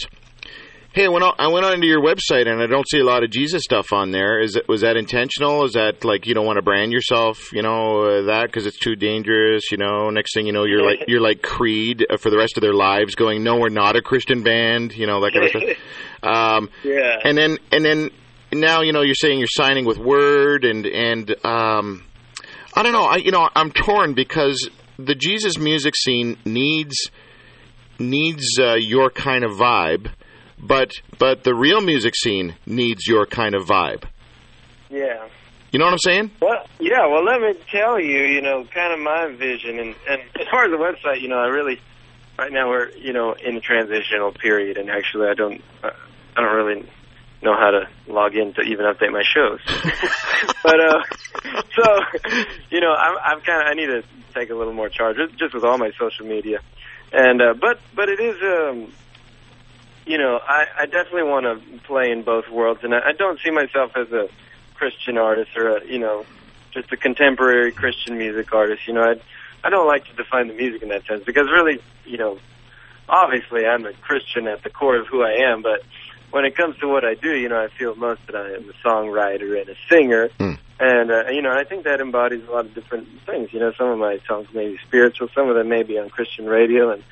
Hey, 0.93 1.05
I 1.05 1.09
went 1.09 1.23
on, 1.23 1.33
I 1.39 1.47
went 1.47 1.65
onto 1.65 1.87
your 1.87 2.01
website 2.03 2.47
and 2.47 2.61
I 2.61 2.67
don't 2.67 2.87
see 2.87 2.99
a 2.99 3.03
lot 3.03 3.23
of 3.23 3.31
Jesus 3.31 3.63
stuff 3.63 3.91
on 3.93 4.11
there. 4.11 4.39
Is 4.39 4.55
it 4.55 4.67
was 4.67 4.81
that 4.81 4.95
intentional? 4.95 5.63
Is 5.63 5.73
that 5.73 6.05
like 6.05 6.27
you 6.27 6.35
don't 6.35 6.45
want 6.45 6.57
to 6.57 6.61
brand 6.61 6.91
yourself, 6.91 7.51
you 7.51 7.63
know, 7.63 8.03
uh, 8.03 8.21
that 8.27 8.45
because 8.45 8.67
it's 8.67 8.77
too 8.77 8.95
dangerous? 8.95 9.71
You 9.71 9.77
know, 9.77 10.11
next 10.11 10.35
thing 10.35 10.45
you 10.45 10.53
know, 10.53 10.65
you're 10.65 10.85
like 10.85 10.99
you're 11.07 11.19
like 11.19 11.41
Creed 11.41 12.05
uh, 12.07 12.17
for 12.17 12.29
the 12.29 12.37
rest 12.37 12.57
of 12.57 12.61
their 12.61 12.75
lives, 12.75 13.15
going, 13.15 13.43
no, 13.43 13.57
we're 13.57 13.69
not 13.69 13.95
a 13.95 14.03
Christian 14.03 14.43
band, 14.43 14.95
you 14.95 15.07
know, 15.07 15.19
that 15.21 15.33
kind 15.33 15.45
of 15.45 15.49
stuff. 15.49 15.63
Um, 16.23 16.69
Yeah. 16.83 17.17
and 17.25 17.35
then 17.37 17.57
and 17.71 17.83
then 17.83 18.09
now 18.53 18.81
you 18.81 18.93
know 18.93 19.01
you're 19.01 19.13
saying 19.15 19.39
you're 19.39 19.47
signing 19.49 19.83
with 19.85 19.97
Word 19.97 20.63
and 20.63 20.85
and 20.85 21.31
um, 21.43 22.05
I 22.75 22.83
don't 22.83 22.93
know. 22.93 23.03
I 23.05 23.15
you 23.15 23.31
know 23.31 23.49
I'm 23.55 23.71
torn 23.71 24.13
because 24.13 24.69
the 24.97 25.15
Jesus 25.15 25.57
music 25.57 25.95
scene 25.97 26.37
needs 26.45 26.95
needs 27.99 28.57
uh, 28.59 28.75
your 28.75 29.09
kind 29.09 29.43
of 29.43 29.51
vibe, 29.53 30.11
but 30.65 30.91
but 31.19 31.43
the 31.43 31.53
real 31.53 31.81
music 31.81 32.15
scene 32.15 32.55
needs 32.65 33.05
your 33.07 33.25
kind 33.25 33.55
of 33.55 33.65
vibe. 33.65 34.03
Yeah. 34.89 35.27
You 35.71 35.79
know 35.79 35.85
what 35.85 35.93
I'm 35.93 35.99
saying? 35.99 36.31
Well, 36.39 36.65
yeah. 36.79 37.07
Well, 37.07 37.23
let 37.25 37.41
me 37.41 37.59
tell 37.71 37.99
you, 37.99 38.19
you 38.25 38.41
know, 38.41 38.63
kind 38.73 38.93
of 38.93 38.99
my 38.99 39.35
vision, 39.35 39.79
and 39.79 39.95
and 40.07 40.21
as 40.39 40.47
far 40.51 40.65
as 40.65 40.71
the 40.71 40.77
website, 40.77 41.21
you 41.21 41.27
know, 41.29 41.37
I 41.39 41.47
really, 41.47 41.81
right 42.37 42.51
now 42.51 42.69
we're, 42.69 42.89
you 42.91 43.11
know, 43.11 43.33
in 43.33 43.57
a 43.57 43.59
transitional 43.59 44.31
period, 44.31 44.77
and 44.77 44.91
actually, 44.91 45.27
I 45.29 45.33
don't, 45.33 45.61
uh, 45.83 45.89
I 46.37 46.41
don't 46.41 46.55
really 46.55 46.87
know 47.41 47.55
how 47.57 47.71
to 47.71 47.87
log 48.07 48.35
in 48.35 48.53
to 48.53 48.61
even 48.61 48.85
update 48.85 49.11
my 49.11 49.23
shows. 49.23 49.59
but 50.63 50.79
uh, 50.79 51.01
so, 51.75 51.99
you 52.69 52.79
know, 52.79 52.93
I'm, 52.93 53.17
I'm 53.23 53.41
kind 53.41 53.61
of, 53.63 53.67
I 53.67 53.73
need 53.73 53.87
to 53.87 54.03
take 54.35 54.51
a 54.51 54.55
little 54.55 54.73
more 54.73 54.89
charge 54.89 55.17
just- 55.17 55.37
just 55.39 55.53
with 55.55 55.63
all 55.63 55.79
my 55.79 55.91
social 55.99 56.27
media, 56.27 56.59
and 57.11 57.41
uh, 57.41 57.53
but 57.59 57.79
but 57.95 58.09
it 58.09 58.19
is, 58.19 58.35
um, 58.43 58.93
you 60.05 60.17
know, 60.17 60.39
I, 60.45 60.65
I 60.79 60.85
definitely 60.85 61.23
want 61.23 61.45
to 61.45 61.79
play 61.79 62.11
in 62.11 62.23
both 62.23 62.49
worlds, 62.49 62.81
and 62.83 62.93
I, 62.93 63.09
I 63.09 63.11
don't 63.13 63.39
see 63.43 63.51
myself 63.51 63.91
as 63.95 64.11
a 64.11 64.29
Christian 64.75 65.17
artist 65.17 65.51
or 65.55 65.77
a, 65.77 65.85
you 65.85 65.99
know, 65.99 66.25
just 66.71 66.91
a 66.91 66.97
contemporary 66.97 67.71
Christian 67.71 68.17
music 68.17 68.53
artist. 68.53 68.87
You 68.87 68.93
know, 68.93 69.03
I 69.03 69.15
I 69.63 69.69
don't 69.69 69.87
like 69.87 70.05
to 70.05 70.13
define 70.13 70.47
the 70.47 70.53
music 70.53 70.81
in 70.81 70.89
that 70.89 71.05
sense 71.05 71.23
because 71.23 71.47
really, 71.49 71.79
you 72.05 72.17
know, 72.17 72.37
obviously 73.07 73.65
I'm 73.65 73.85
a 73.85 73.93
Christian 73.93 74.47
at 74.47 74.63
the 74.63 74.69
core 74.69 74.97
of 74.97 75.07
who 75.07 75.23
I 75.23 75.33
am, 75.51 75.61
but 75.61 75.83
when 76.31 76.45
it 76.45 76.55
comes 76.57 76.77
to 76.79 76.87
what 76.87 77.05
I 77.05 77.13
do, 77.13 77.31
you 77.33 77.47
know, 77.47 77.61
I 77.63 77.67
feel 77.67 77.95
most 77.95 78.21
that 78.25 78.35
I 78.35 78.53
am 78.53 78.69
a 78.69 78.87
songwriter 78.87 79.59
and 79.59 79.69
a 79.69 79.75
singer, 79.89 80.29
Mm. 80.39 80.57
and 80.79 81.11
uh, 81.11 81.29
you 81.29 81.41
know, 81.41 81.51
I 81.51 81.63
think 81.63 81.83
that 81.85 82.01
embodies 82.01 82.43
a 82.47 82.51
lot 82.51 82.65
of 82.65 82.73
different 82.73 83.07
things. 83.25 83.53
You 83.53 83.59
know, 83.59 83.71
some 83.77 83.87
of 83.87 83.99
my 83.99 84.19
songs 84.27 84.47
may 84.53 84.67
be 84.69 84.79
spiritual, 84.85 85.29
some 85.33 85.47
of 85.49 85.55
them 85.55 85.69
may 85.69 85.83
be 85.83 85.97
on 85.99 86.09
Christian 86.09 86.47
radio, 86.47 86.91
and 86.91 87.03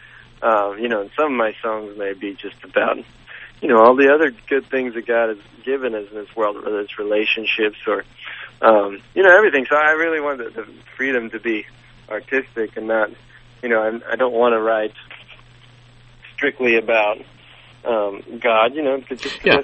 um, 0.42 0.80
you 0.80 0.88
know, 0.88 1.02
and 1.02 1.12
some 1.16 1.26
of 1.26 1.38
my 1.38 1.56
songs 1.62 1.98
may 1.98 2.14
be 2.14 2.34
just 2.34 2.64
about 2.64 2.98
you 3.62 3.68
know 3.68 3.84
all 3.84 3.96
the 3.96 4.14
other 4.14 4.32
good 4.50 4.70
things 4.70 4.94
that 4.96 5.06
God 5.06 5.30
has 5.30 5.38
given 5.64 5.96
us 5.96 6.08
in 6.10 6.16
this 6.16 6.36
world, 6.36 6.56
whether 6.64 6.80
it's 6.80 6.98
relationships 6.98 7.78
or 7.88 8.04
um, 8.62 9.02
you 9.14 9.24
know 9.24 9.36
everything. 9.36 9.66
So 9.70 9.76
I 9.76 9.92
really 9.92 10.20
want 10.20 10.40
the, 10.40 10.50
the 10.50 10.68
freedom 10.96 11.30
to 11.32 11.40
be 11.40 11.66
artistic 12.10 12.76
and 12.78 12.88
not, 12.88 13.10
you 13.64 13.70
know, 13.70 13.82
I, 13.82 14.14
I 14.14 14.16
don't 14.16 14.34
want 14.34 14.54
to 14.54 14.62
write 14.62 14.94
strictly 16.36 16.78
about 16.78 17.20
um, 17.86 18.24
God. 18.40 18.76
You 18.76 18.84
know, 18.84 19.00
just 19.02 19.46
Yeah. 19.46 19.62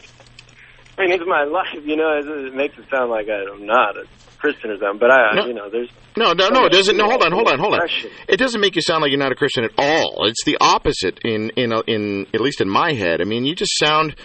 I 0.97 1.03
mean, 1.03 1.11
it's 1.13 1.23
my 1.27 1.43
life. 1.43 1.67
You 1.85 1.95
know, 1.95 2.17
it, 2.17 2.25
it 2.27 2.55
makes 2.55 2.77
it 2.77 2.85
sound 2.89 3.11
like 3.11 3.27
I'm 3.29 3.65
not 3.65 3.97
a 3.97 4.05
Christian 4.39 4.71
or 4.71 4.77
something. 4.79 4.99
But 4.99 5.11
I, 5.11 5.35
No. 5.35 5.45
you 5.45 5.53
know, 5.53 5.69
there's 5.69 5.89
No, 6.15 6.33
no, 6.33 6.49
no. 6.49 6.65
It 6.65 6.71
doesn't. 6.71 6.97
No, 6.97 7.05
hold 7.09 7.21
on, 7.23 7.31
hold 7.31 7.47
on, 7.47 7.59
hold 7.59 7.73
on. 7.75 7.87
It 8.27 8.37
doesn't 8.37 8.59
make 8.61 8.75
you 8.75 8.81
sound 8.81 9.01
like 9.01 9.11
you're 9.11 9.19
not 9.19 9.31
a 9.31 9.35
Christian 9.35 9.63
at 9.63 9.71
all. 9.77 10.25
It's 10.27 10.43
the 10.43 10.57
opposite 10.59 11.19
in 11.23 11.51
in 11.51 11.71
in 11.87 12.27
at 12.33 12.41
least 12.41 12.61
in 12.61 12.69
my 12.69 12.93
head. 12.93 13.21
I 13.21 13.25
mean, 13.25 13.45
you 13.45 13.55
just 13.55 13.77
sound. 13.77 14.15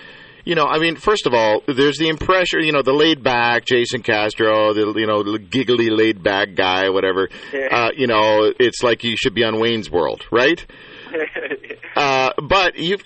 You 0.44 0.56
know, 0.56 0.64
I 0.64 0.80
mean, 0.80 0.96
first 0.96 1.28
of 1.28 1.34
all, 1.34 1.62
there's 1.68 1.98
the 1.98 2.08
impression, 2.08 2.64
you 2.64 2.72
know, 2.72 2.82
the 2.82 2.92
laid 2.92 3.22
back 3.22 3.64
Jason 3.64 4.02
Castro, 4.02 4.72
the 4.74 4.92
you 4.98 5.06
know, 5.06 5.22
the 5.22 5.38
giggly 5.38 5.88
laid 5.88 6.20
back 6.24 6.56
guy, 6.56 6.88
whatever. 6.88 7.28
Yeah. 7.52 7.68
Uh, 7.70 7.90
you 7.96 8.08
know, 8.08 8.52
it's 8.58 8.82
like 8.82 9.04
you 9.04 9.16
should 9.16 9.34
be 9.34 9.44
on 9.44 9.60
Wayne's 9.60 9.88
World, 9.88 10.26
right? 10.32 10.66
Uh, 11.94 12.30
but 12.42 12.76
you, 12.76 12.96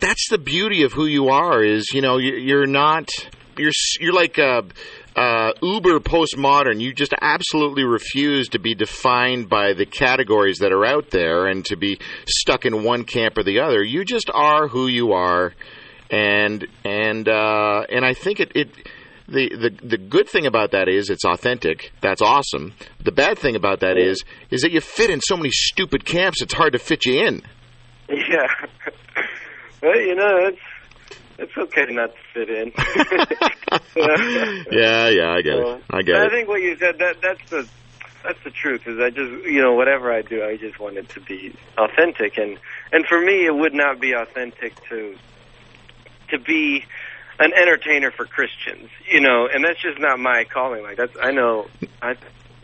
that's 0.00 0.28
the 0.30 0.38
beauty 0.38 0.82
of 0.82 0.92
who 0.92 1.06
you 1.06 1.28
are. 1.28 1.62
Is 1.62 1.90
you 1.92 2.00
know 2.00 2.18
you, 2.18 2.34
you're 2.34 2.66
not 2.66 3.08
you're 3.56 3.72
you're 4.00 4.12
like 4.12 4.38
uh, 4.38 4.62
uh, 5.14 5.52
uber 5.62 6.00
postmodern. 6.00 6.80
You 6.80 6.92
just 6.92 7.14
absolutely 7.20 7.84
refuse 7.84 8.48
to 8.50 8.58
be 8.58 8.74
defined 8.74 9.48
by 9.48 9.72
the 9.72 9.86
categories 9.86 10.58
that 10.58 10.72
are 10.72 10.84
out 10.84 11.10
there 11.10 11.46
and 11.46 11.64
to 11.66 11.76
be 11.76 11.98
stuck 12.26 12.64
in 12.64 12.84
one 12.84 13.04
camp 13.04 13.38
or 13.38 13.42
the 13.42 13.60
other. 13.60 13.82
You 13.82 14.04
just 14.04 14.30
are 14.32 14.68
who 14.68 14.86
you 14.88 15.12
are, 15.12 15.54
and 16.10 16.66
and 16.84 17.28
uh, 17.28 17.84
and 17.88 18.04
I 18.04 18.14
think 18.14 18.40
it. 18.40 18.52
it 18.54 18.68
the, 19.30 19.50
the 19.50 19.86
the 19.86 19.98
good 19.98 20.26
thing 20.26 20.46
about 20.46 20.70
that 20.70 20.88
is 20.88 21.10
it's 21.10 21.26
authentic. 21.26 21.92
That's 22.00 22.22
awesome. 22.22 22.72
The 23.04 23.12
bad 23.12 23.38
thing 23.38 23.56
about 23.56 23.80
that 23.80 23.98
is 23.98 24.24
is 24.50 24.62
that 24.62 24.72
you 24.72 24.80
fit 24.80 25.10
in 25.10 25.20
so 25.20 25.36
many 25.36 25.50
stupid 25.52 26.06
camps. 26.06 26.40
It's 26.40 26.54
hard 26.54 26.72
to 26.72 26.78
fit 26.78 27.04
you 27.04 27.26
in. 27.26 27.42
Yeah. 28.08 28.48
well, 29.82 29.98
you 29.98 30.14
know, 30.14 30.48
it's 30.48 30.60
it's 31.38 31.56
okay 31.56 31.86
not 31.92 32.12
to 32.12 32.18
fit 32.34 32.50
in. 32.50 32.72
yeah, 34.72 35.08
yeah, 35.08 35.30
I 35.30 35.42
get 35.42 35.54
it. 35.54 35.82
I 35.90 36.02
get 36.02 36.16
it. 36.16 36.26
I 36.26 36.28
think 36.30 36.48
what 36.48 36.60
you 36.60 36.76
said 36.78 36.98
that 36.98 37.20
that's 37.22 37.50
the 37.50 37.68
that's 38.24 38.42
the 38.44 38.50
truth. 38.50 38.86
Is 38.86 38.98
I 38.98 39.10
just 39.10 39.46
you 39.46 39.62
know 39.62 39.74
whatever 39.74 40.12
I 40.12 40.22
do, 40.22 40.44
I 40.44 40.56
just 40.56 40.78
want 40.80 40.96
it 40.96 41.08
to 41.10 41.20
be 41.20 41.54
authentic, 41.76 42.38
and 42.38 42.58
and 42.92 43.06
for 43.06 43.20
me, 43.20 43.46
it 43.46 43.54
would 43.54 43.74
not 43.74 44.00
be 44.00 44.12
authentic 44.12 44.74
to 44.88 45.16
to 46.30 46.38
be 46.38 46.84
an 47.38 47.52
entertainer 47.54 48.10
for 48.10 48.24
Christians, 48.26 48.90
you 49.08 49.20
know, 49.20 49.48
and 49.52 49.64
that's 49.64 49.80
just 49.80 49.98
not 50.00 50.18
my 50.18 50.44
calling. 50.44 50.82
Like 50.82 50.96
that's 50.96 51.16
I 51.22 51.30
know 51.30 51.68
I 52.02 52.16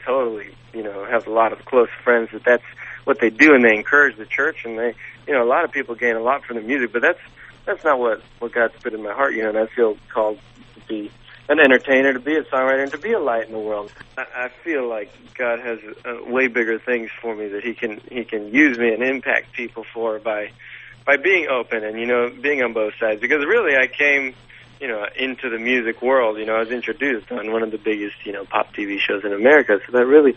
totally 0.04 0.48
you 0.72 0.82
know 0.82 1.04
have 1.04 1.26
a 1.26 1.32
lot 1.32 1.52
of 1.52 1.64
close 1.64 1.88
friends 2.02 2.30
that 2.32 2.44
that's 2.44 2.64
what 3.04 3.20
they 3.20 3.30
do, 3.30 3.54
and 3.54 3.64
they 3.64 3.74
encourage 3.74 4.16
the 4.16 4.26
church, 4.26 4.64
and 4.64 4.78
they 4.78 4.94
you 5.26 5.34
know 5.34 5.42
a 5.42 5.48
lot 5.48 5.64
of 5.64 5.72
people 5.72 5.94
gain 5.94 6.16
a 6.16 6.20
lot 6.20 6.44
from 6.44 6.56
the 6.56 6.62
music, 6.62 6.92
but 6.92 7.02
that's 7.02 7.20
that's 7.64 7.84
not 7.84 7.98
what 7.98 8.22
what 8.38 8.52
God's 8.52 8.74
put 8.82 8.92
in 8.92 9.02
my 9.02 9.12
heart, 9.12 9.34
you 9.34 9.42
know, 9.42 9.50
and 9.50 9.58
I 9.58 9.66
feel 9.66 9.96
called 10.12 10.38
to 10.74 10.80
be 10.86 11.10
an 11.48 11.60
entertainer, 11.60 12.12
to 12.12 12.20
be 12.20 12.36
a 12.36 12.42
songwriter, 12.44 12.82
and 12.82 12.92
to 12.92 12.98
be 12.98 13.12
a 13.12 13.18
light 13.18 13.46
in 13.46 13.52
the 13.52 13.58
world. 13.58 13.92
I, 14.16 14.26
I 14.34 14.48
feel 14.48 14.88
like 14.88 15.12
God 15.34 15.60
has 15.60 15.78
uh, 16.04 16.24
way 16.24 16.48
bigger 16.48 16.78
things 16.78 17.10
for 17.20 17.34
me 17.34 17.48
that 17.48 17.62
He 17.62 17.74
can 17.74 18.00
He 18.10 18.24
can 18.24 18.52
use 18.52 18.78
me 18.78 18.92
and 18.92 19.02
impact 19.02 19.52
people 19.52 19.84
for 19.92 20.18
by 20.18 20.50
by 21.06 21.16
being 21.16 21.48
open 21.48 21.84
and 21.84 21.98
you 21.98 22.06
know 22.06 22.30
being 22.30 22.62
on 22.62 22.72
both 22.72 22.94
sides. 22.98 23.20
Because 23.20 23.44
really, 23.44 23.76
I 23.76 23.86
came 23.86 24.34
you 24.80 24.88
know 24.88 25.06
into 25.16 25.50
the 25.50 25.58
music 25.58 26.02
world. 26.02 26.38
You 26.38 26.46
know, 26.46 26.56
I 26.56 26.60
was 26.60 26.70
introduced 26.70 27.30
on 27.30 27.52
one 27.52 27.62
of 27.62 27.70
the 27.70 27.78
biggest 27.78 28.24
you 28.24 28.32
know 28.32 28.44
pop 28.44 28.74
TV 28.74 28.98
shows 28.98 29.24
in 29.24 29.32
America, 29.32 29.80
so 29.86 29.92
that 29.92 30.06
really 30.06 30.36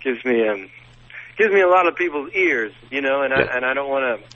gives 0.00 0.24
me 0.24 0.46
um 0.48 0.70
gives 1.38 1.52
me 1.54 1.60
a 1.60 1.68
lot 1.68 1.86
of 1.88 1.96
people's 1.96 2.30
ears. 2.34 2.72
You 2.90 3.00
know, 3.00 3.22
and 3.22 3.32
Yeah. 3.32 3.44
I 3.50 3.56
and 3.56 3.64
I 3.64 3.72
don't 3.74 3.88
want 3.88 4.20
to 4.20 4.26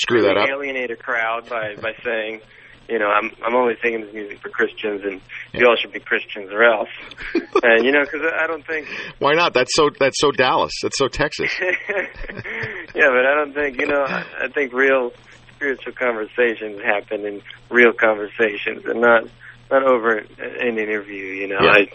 Screw 0.00 0.22
that 0.22 0.36
up. 0.36 0.48
alienate 0.48 0.90
a 0.90 0.96
crowd 0.96 1.48
by 1.48 1.74
by 1.76 1.92
saying, 2.04 2.40
you 2.88 2.98
know, 2.98 3.06
I'm 3.08 3.30
I'm 3.44 3.54
only 3.54 3.74
singing 3.82 4.00
this 4.02 4.14
music 4.14 4.40
for 4.40 4.48
Christians, 4.48 5.02
and 5.04 5.20
Yeah. 5.52 5.60
you 5.60 5.66
all 5.66 5.76
should 5.76 5.92
be 5.92 6.00
Christians 6.00 6.50
or 6.52 6.62
else. 6.64 6.88
and 7.62 7.84
you 7.84 7.92
know, 7.92 8.02
because 8.04 8.22
I 8.32 8.46
don't 8.46 8.66
think, 8.66 8.86
Why 9.18 9.34
not? 9.34 9.54
That's 9.54 9.74
so. 9.74 9.90
That's 9.98 10.18
so 10.20 10.30
Dallas. 10.30 10.72
That's 10.82 10.96
so 10.98 11.08
Texas. 11.08 11.52
yeah, 11.60 13.08
but 13.10 13.26
I 13.26 13.34
don't 13.34 13.54
think 13.54 13.80
you 13.80 13.86
know. 13.86 14.02
I, 14.06 14.24
I 14.44 14.48
think 14.48 14.72
real 14.72 15.12
spiritual 15.56 15.92
conversations 15.94 16.80
happen 16.82 17.26
in 17.26 17.42
real 17.70 17.92
conversations, 17.92 18.84
and 18.86 19.00
not 19.00 19.24
not 19.70 19.82
over 19.82 20.18
an 20.18 20.78
interview. 20.78 21.24
You 21.24 21.48
know, 21.48 21.58
Yeah. 21.60 21.72
I 21.72 21.88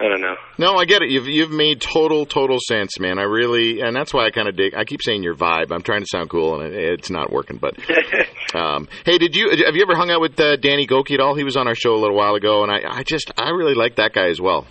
I 0.00 0.08
don't 0.08 0.22
know. 0.22 0.34
No, 0.56 0.76
I 0.76 0.86
get 0.86 1.02
it. 1.02 1.10
You've 1.10 1.26
you've 1.28 1.50
made 1.50 1.82
total 1.82 2.24
total 2.24 2.56
sense, 2.66 2.98
man. 2.98 3.18
I 3.18 3.24
really, 3.24 3.82
and 3.82 3.94
that's 3.94 4.14
why 4.14 4.24
I 4.24 4.30
kind 4.30 4.48
of 4.48 4.56
dig. 4.56 4.74
I 4.74 4.84
keep 4.84 5.02
saying 5.02 5.22
your 5.22 5.34
vibe. 5.34 5.70
I'm 5.72 5.82
trying 5.82 6.00
to 6.00 6.06
sound 6.10 6.30
cool, 6.30 6.58
and 6.58 6.72
it, 6.72 7.00
it's 7.00 7.10
not 7.10 7.30
working. 7.30 7.58
But 7.58 7.74
um, 8.54 8.88
hey, 9.04 9.18
did 9.18 9.36
you 9.36 9.50
have 9.50 9.76
you 9.76 9.82
ever 9.82 9.94
hung 9.94 10.10
out 10.10 10.22
with 10.22 10.40
uh, 10.40 10.56
Danny 10.56 10.86
Gokey 10.86 11.12
at 11.12 11.20
all? 11.20 11.34
He 11.34 11.44
was 11.44 11.54
on 11.58 11.68
our 11.68 11.74
show 11.74 11.94
a 11.94 12.00
little 12.00 12.16
while 12.16 12.34
ago, 12.34 12.62
and 12.62 12.72
I 12.72 12.80
I 13.00 13.02
just 13.02 13.30
I 13.36 13.50
really 13.50 13.74
like 13.74 13.96
that 13.96 14.14
guy 14.14 14.28
as 14.30 14.40
well. 14.40 14.66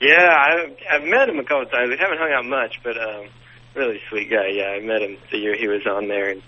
Yeah, 0.00 0.28
I, 0.28 0.74
I've 0.90 1.04
met 1.04 1.28
him 1.28 1.38
a 1.38 1.44
couple 1.44 1.62
of 1.62 1.70
times. 1.70 1.90
We 1.90 1.98
haven't 1.98 2.18
hung 2.18 2.32
out 2.32 2.46
much, 2.46 2.80
but 2.82 2.96
um, 2.96 3.28
really 3.74 4.00
sweet 4.08 4.30
guy. 4.30 4.48
Yeah, 4.52 4.68
I 4.68 4.80
met 4.80 5.02
him 5.02 5.18
the 5.30 5.38
year 5.38 5.56
he 5.56 5.68
was 5.68 5.86
on 5.86 6.08
there, 6.08 6.30
and 6.30 6.42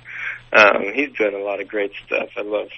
um, 0.53 0.93
he's 0.95 1.13
doing 1.19 1.35
a 1.35 1.45
lot 1.45 1.61
of 1.61 1.69
great 1.69 1.93
stuff. 2.07 2.31
I 2.37 2.43
love 2.43 2.69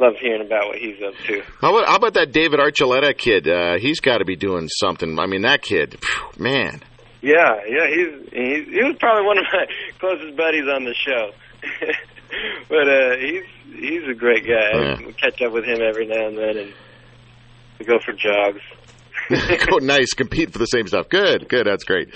love 0.00 0.14
hearing 0.20 0.40
about 0.40 0.68
what 0.68 0.78
he's 0.78 1.00
up 1.02 1.14
to. 1.26 1.42
How 1.60 1.76
about, 1.76 1.88
how 1.88 1.96
about 1.96 2.14
that 2.14 2.32
David 2.32 2.58
Archuleta 2.58 3.16
kid? 3.16 3.46
Uh, 3.46 3.78
he's 3.78 4.00
got 4.00 4.18
to 4.18 4.24
be 4.24 4.36
doing 4.36 4.68
something. 4.68 5.18
I 5.18 5.26
mean, 5.26 5.42
that 5.42 5.62
kid, 5.62 5.98
phew, 6.02 6.42
man. 6.42 6.82
Yeah, 7.22 7.60
yeah, 7.68 7.86
he's, 7.88 8.32
he's 8.32 8.66
he 8.68 8.82
was 8.82 8.96
probably 8.98 9.26
one 9.26 9.36
of 9.36 9.44
my 9.52 9.66
closest 9.98 10.36
buddies 10.36 10.64
on 10.68 10.84
the 10.84 10.94
show. 10.94 11.32
but 12.68 12.88
uh, 12.88 13.16
he's 13.16 13.44
he's 13.78 14.08
a 14.08 14.14
great 14.14 14.44
guy. 14.44 14.72
Yeah. 14.72 14.96
I 15.06 15.12
catch 15.12 15.42
up 15.42 15.52
with 15.52 15.64
him 15.64 15.80
every 15.82 16.06
now 16.06 16.28
and 16.28 16.38
then, 16.38 16.56
and 16.56 16.72
we 17.78 17.84
go 17.84 17.98
for 17.98 18.12
jogs. 18.12 18.62
oh, 19.72 19.78
nice. 19.78 20.12
Compete 20.12 20.52
for 20.52 20.58
the 20.58 20.66
same 20.66 20.88
stuff. 20.88 21.08
Good, 21.08 21.48
good. 21.48 21.66
That's 21.66 21.84
great. 21.84 22.12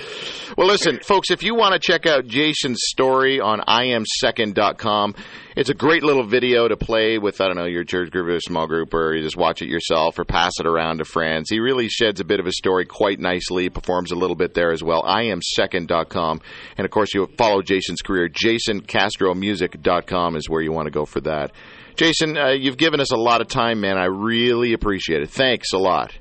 Well, 0.56 0.66
listen, 0.66 0.98
folks, 1.00 1.30
if 1.30 1.44
you 1.44 1.54
want 1.54 1.74
to 1.74 1.78
check 1.78 2.06
out 2.06 2.26
Jason's 2.26 2.80
story 2.82 3.40
on 3.40 3.60
iamsecond.com, 3.60 5.14
it's 5.56 5.70
a 5.70 5.74
great 5.74 6.02
little 6.02 6.26
video 6.26 6.66
to 6.66 6.76
play 6.76 7.18
with, 7.18 7.40
I 7.40 7.46
don't 7.46 7.56
know, 7.56 7.66
your 7.66 7.84
church 7.84 8.10
group 8.10 8.26
or 8.26 8.40
small 8.40 8.66
group, 8.66 8.92
or 8.92 9.14
you 9.14 9.22
just 9.22 9.36
watch 9.36 9.62
it 9.62 9.68
yourself 9.68 10.18
or 10.18 10.24
pass 10.24 10.52
it 10.58 10.66
around 10.66 10.98
to 10.98 11.04
friends. 11.04 11.50
He 11.50 11.60
really 11.60 11.88
sheds 11.88 12.18
a 12.18 12.24
bit 12.24 12.40
of 12.40 12.46
a 12.46 12.52
story 12.52 12.84
quite 12.84 13.20
nicely, 13.20 13.68
performs 13.68 14.10
a 14.10 14.16
little 14.16 14.36
bit 14.36 14.54
there 14.54 14.72
as 14.72 14.82
well. 14.82 15.04
iamsecond.com. 15.04 16.40
And 16.76 16.84
of 16.84 16.90
course, 16.90 17.14
you 17.14 17.28
follow 17.38 17.62
Jason's 17.62 18.02
career. 18.02 18.28
JasonCastroMusic.com 18.28 20.36
is 20.36 20.50
where 20.50 20.62
you 20.62 20.72
want 20.72 20.86
to 20.86 20.92
go 20.92 21.04
for 21.04 21.20
that. 21.20 21.52
Jason, 21.94 22.36
uh, 22.36 22.50
you've 22.50 22.76
given 22.76 22.98
us 22.98 23.12
a 23.12 23.16
lot 23.16 23.40
of 23.40 23.46
time, 23.46 23.80
man. 23.80 23.96
I 23.96 24.06
really 24.06 24.72
appreciate 24.72 25.22
it. 25.22 25.30
Thanks 25.30 25.72
a 25.72 25.78
lot. 25.78 26.12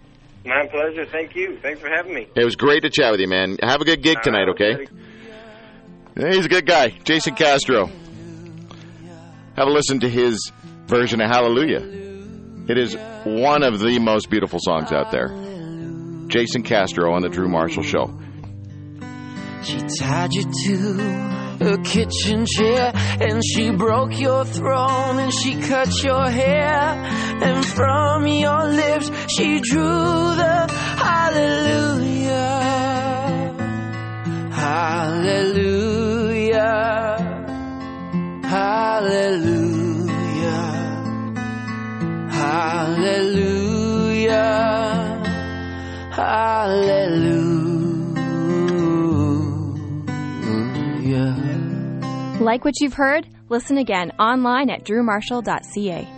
My 0.45 0.67
pleasure. 0.67 1.05
Thank 1.05 1.35
you. 1.35 1.57
Thanks 1.61 1.79
for 1.79 1.87
having 1.89 2.13
me. 2.13 2.27
It 2.35 2.43
was 2.43 2.55
great 2.55 2.81
to 2.83 2.89
chat 2.89 3.11
with 3.11 3.21
you, 3.21 3.27
man. 3.27 3.57
Have 3.61 3.81
a 3.81 3.85
good 3.85 4.01
gig 4.01 4.21
tonight, 4.21 4.47
Uh, 4.47 4.51
okay? 4.51 4.87
He's 6.15 6.45
a 6.45 6.49
good 6.49 6.65
guy, 6.65 6.89
Jason 7.03 7.33
Castro. 7.35 7.87
have 9.55 9.67
a 9.67 9.71
listen 9.71 9.99
to 10.01 10.09
his 10.09 10.51
version 10.87 11.21
of 11.21 11.29
Hallelujah. 11.29 11.81
It 12.67 12.77
is 12.77 12.95
one 13.25 13.63
of 13.63 13.79
the 13.79 13.99
most 13.99 14.29
beautiful 14.29 14.59
songs 14.61 14.91
out 14.91 15.11
there. 15.11 15.29
Jason 16.27 16.63
Castro 16.63 17.13
on 17.13 17.21
the 17.21 17.29
Drew 17.29 17.47
Marshall 17.47 17.83
Show. 17.83 18.19
She 19.63 19.77
tied 19.99 20.33
you 20.33 20.43
to 20.43 21.42
a 21.65 21.77
kitchen 21.77 22.45
chair 22.45 22.91
and 23.21 23.41
she 23.43 23.71
broke 23.71 24.19
your 24.19 24.43
throne 24.45 25.19
and 25.19 25.33
she 25.33 25.55
cut 25.61 26.03
your 26.03 26.29
hair 26.29 26.75
and 27.41 27.65
from 27.65 28.27
your 28.27 28.67
lips 28.67 29.09
she 29.27 29.59
drew 29.61 29.81
the 29.81 30.67
hallelujah 30.97 32.33
hallelujah 34.51 35.83
hallelujah 38.43 39.63
hallelujah 42.29 43.63
hallelujah 46.11 47.42
Mm-hmm. 52.43 52.47
Like 52.47 52.65
what 52.65 52.79
you've 52.81 52.93
heard? 52.93 53.27
Listen 53.49 53.77
again 53.77 54.11
online 54.19 54.69
at 54.69 54.83
drewmarshall.ca. 54.83 56.09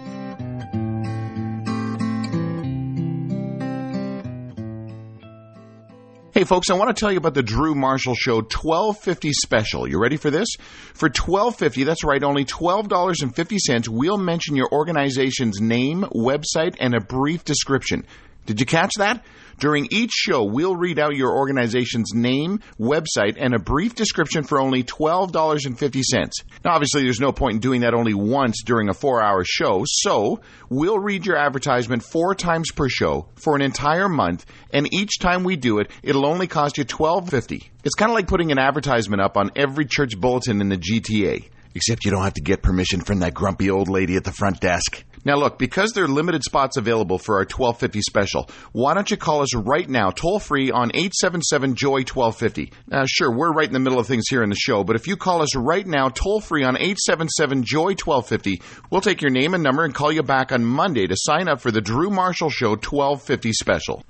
Hey 6.33 6.43
folks, 6.43 6.69
I 6.69 6.73
want 6.73 6.93
to 6.93 6.99
tell 6.99 7.13
you 7.13 7.17
about 7.17 7.33
the 7.33 7.41
Drew 7.41 7.75
Marshall 7.75 8.15
Show 8.15 8.37
1250 8.41 9.31
special. 9.31 9.87
You 9.87 9.99
ready 9.99 10.17
for 10.17 10.29
this? 10.29 10.49
For 10.93 11.07
1250, 11.07 11.85
that's 11.85 12.03
right, 12.03 12.21
only 12.21 12.43
$12.50, 12.43 13.87
we'll 13.87 14.17
mention 14.17 14.57
your 14.57 14.67
organization's 14.69 15.61
name, 15.61 16.01
website, 16.13 16.75
and 16.77 16.93
a 16.93 16.99
brief 16.99 17.45
description. 17.45 18.05
Did 18.45 18.59
you 18.59 18.65
catch 18.65 18.91
that? 18.97 19.23
During 19.57 19.87
each 19.89 20.11
show, 20.11 20.43
we'll 20.43 20.75
read 20.75 20.99
out 20.99 21.15
your 21.15 21.31
organization's 21.31 22.13
name, 22.13 22.59
website, 22.77 23.37
and 23.39 23.53
a 23.53 23.59
brief 23.59 23.95
description 23.95 24.43
for 24.43 24.59
only 24.59 24.83
$12.50. 24.83 26.29
Now, 26.63 26.73
obviously, 26.73 27.03
there's 27.03 27.21
no 27.21 27.31
point 27.31 27.55
in 27.55 27.59
doing 27.61 27.81
that 27.81 27.93
only 27.93 28.13
once 28.13 28.63
during 28.63 28.89
a 28.89 28.93
four 28.93 29.23
hour 29.23 29.43
show, 29.45 29.83
so 29.85 30.41
we'll 30.69 30.99
read 30.99 31.25
your 31.25 31.37
advertisement 31.37 32.03
four 32.03 32.35
times 32.35 32.71
per 32.71 32.89
show 32.89 33.29
for 33.35 33.55
an 33.55 33.61
entire 33.61 34.09
month, 34.09 34.45
and 34.71 34.93
each 34.93 35.19
time 35.19 35.43
we 35.43 35.55
do 35.55 35.79
it, 35.79 35.89
it'll 36.03 36.25
only 36.25 36.47
cost 36.47 36.77
you 36.77 36.83
$12.50. 36.83 37.69
It's 37.85 37.95
kind 37.95 38.11
of 38.11 38.15
like 38.15 38.27
putting 38.27 38.51
an 38.51 38.59
advertisement 38.59 39.21
up 39.21 39.37
on 39.37 39.51
every 39.55 39.85
church 39.85 40.19
bulletin 40.19 40.59
in 40.59 40.69
the 40.69 40.77
GTA. 40.77 41.49
Except 41.75 42.05
you 42.05 42.11
don't 42.11 42.23
have 42.23 42.35
to 42.35 42.41
get 42.41 42.61
permission 42.61 43.01
from 43.01 43.19
that 43.19 43.33
grumpy 43.33 43.69
old 43.69 43.89
lady 43.89 44.15
at 44.15 44.23
the 44.23 44.31
front 44.31 44.61
desk. 44.61 45.03
Now 45.25 45.37
look, 45.37 45.57
because 45.57 45.91
there 45.93 46.03
are 46.03 46.07
limited 46.07 46.43
spots 46.43 46.77
available 46.77 47.17
for 47.17 47.37
our 47.37 47.45
1250 47.45 48.01
special, 48.01 48.47
why 48.73 48.93
don't 48.93 49.09
you 49.09 49.17
call 49.17 49.41
us 49.41 49.55
right 49.55 49.89
now, 49.89 50.11
toll 50.11 50.39
free 50.39 50.69
on 50.69 50.91
877-JOY-1250. 50.91 52.71
Now 52.87 53.01
uh, 53.01 53.05
sure, 53.07 53.35
we're 53.35 53.51
right 53.51 53.67
in 53.67 53.73
the 53.73 53.79
middle 53.79 53.99
of 53.99 54.05
things 54.05 54.25
here 54.29 54.43
in 54.43 54.49
the 54.49 54.55
show, 54.55 54.83
but 54.83 54.95
if 54.95 55.07
you 55.07 55.17
call 55.17 55.41
us 55.41 55.55
right 55.55 55.85
now, 55.85 56.09
toll 56.09 56.39
free 56.41 56.63
on 56.63 56.75
877-JOY-1250, 56.75 58.61
we'll 58.91 59.01
take 59.01 59.23
your 59.23 59.31
name 59.31 59.55
and 59.55 59.63
number 59.63 59.83
and 59.83 59.95
call 59.95 60.11
you 60.11 60.21
back 60.21 60.51
on 60.51 60.63
Monday 60.63 61.07
to 61.07 61.15
sign 61.17 61.47
up 61.47 61.59
for 61.59 61.71
the 61.71 61.81
Drew 61.81 62.11
Marshall 62.11 62.51
Show 62.51 62.69
1250 62.69 63.51
special. 63.53 64.05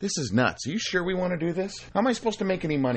This 0.00 0.16
is 0.16 0.32
nuts. 0.32 0.64
Are 0.66 0.70
you 0.70 0.78
sure 0.78 1.02
we 1.02 1.14
want 1.14 1.32
to 1.32 1.38
do 1.38 1.52
this? 1.52 1.74
How 1.92 1.98
am 2.00 2.06
I 2.06 2.12
supposed 2.12 2.38
to 2.38 2.44
make 2.44 2.64
any 2.64 2.76
money? 2.76 2.96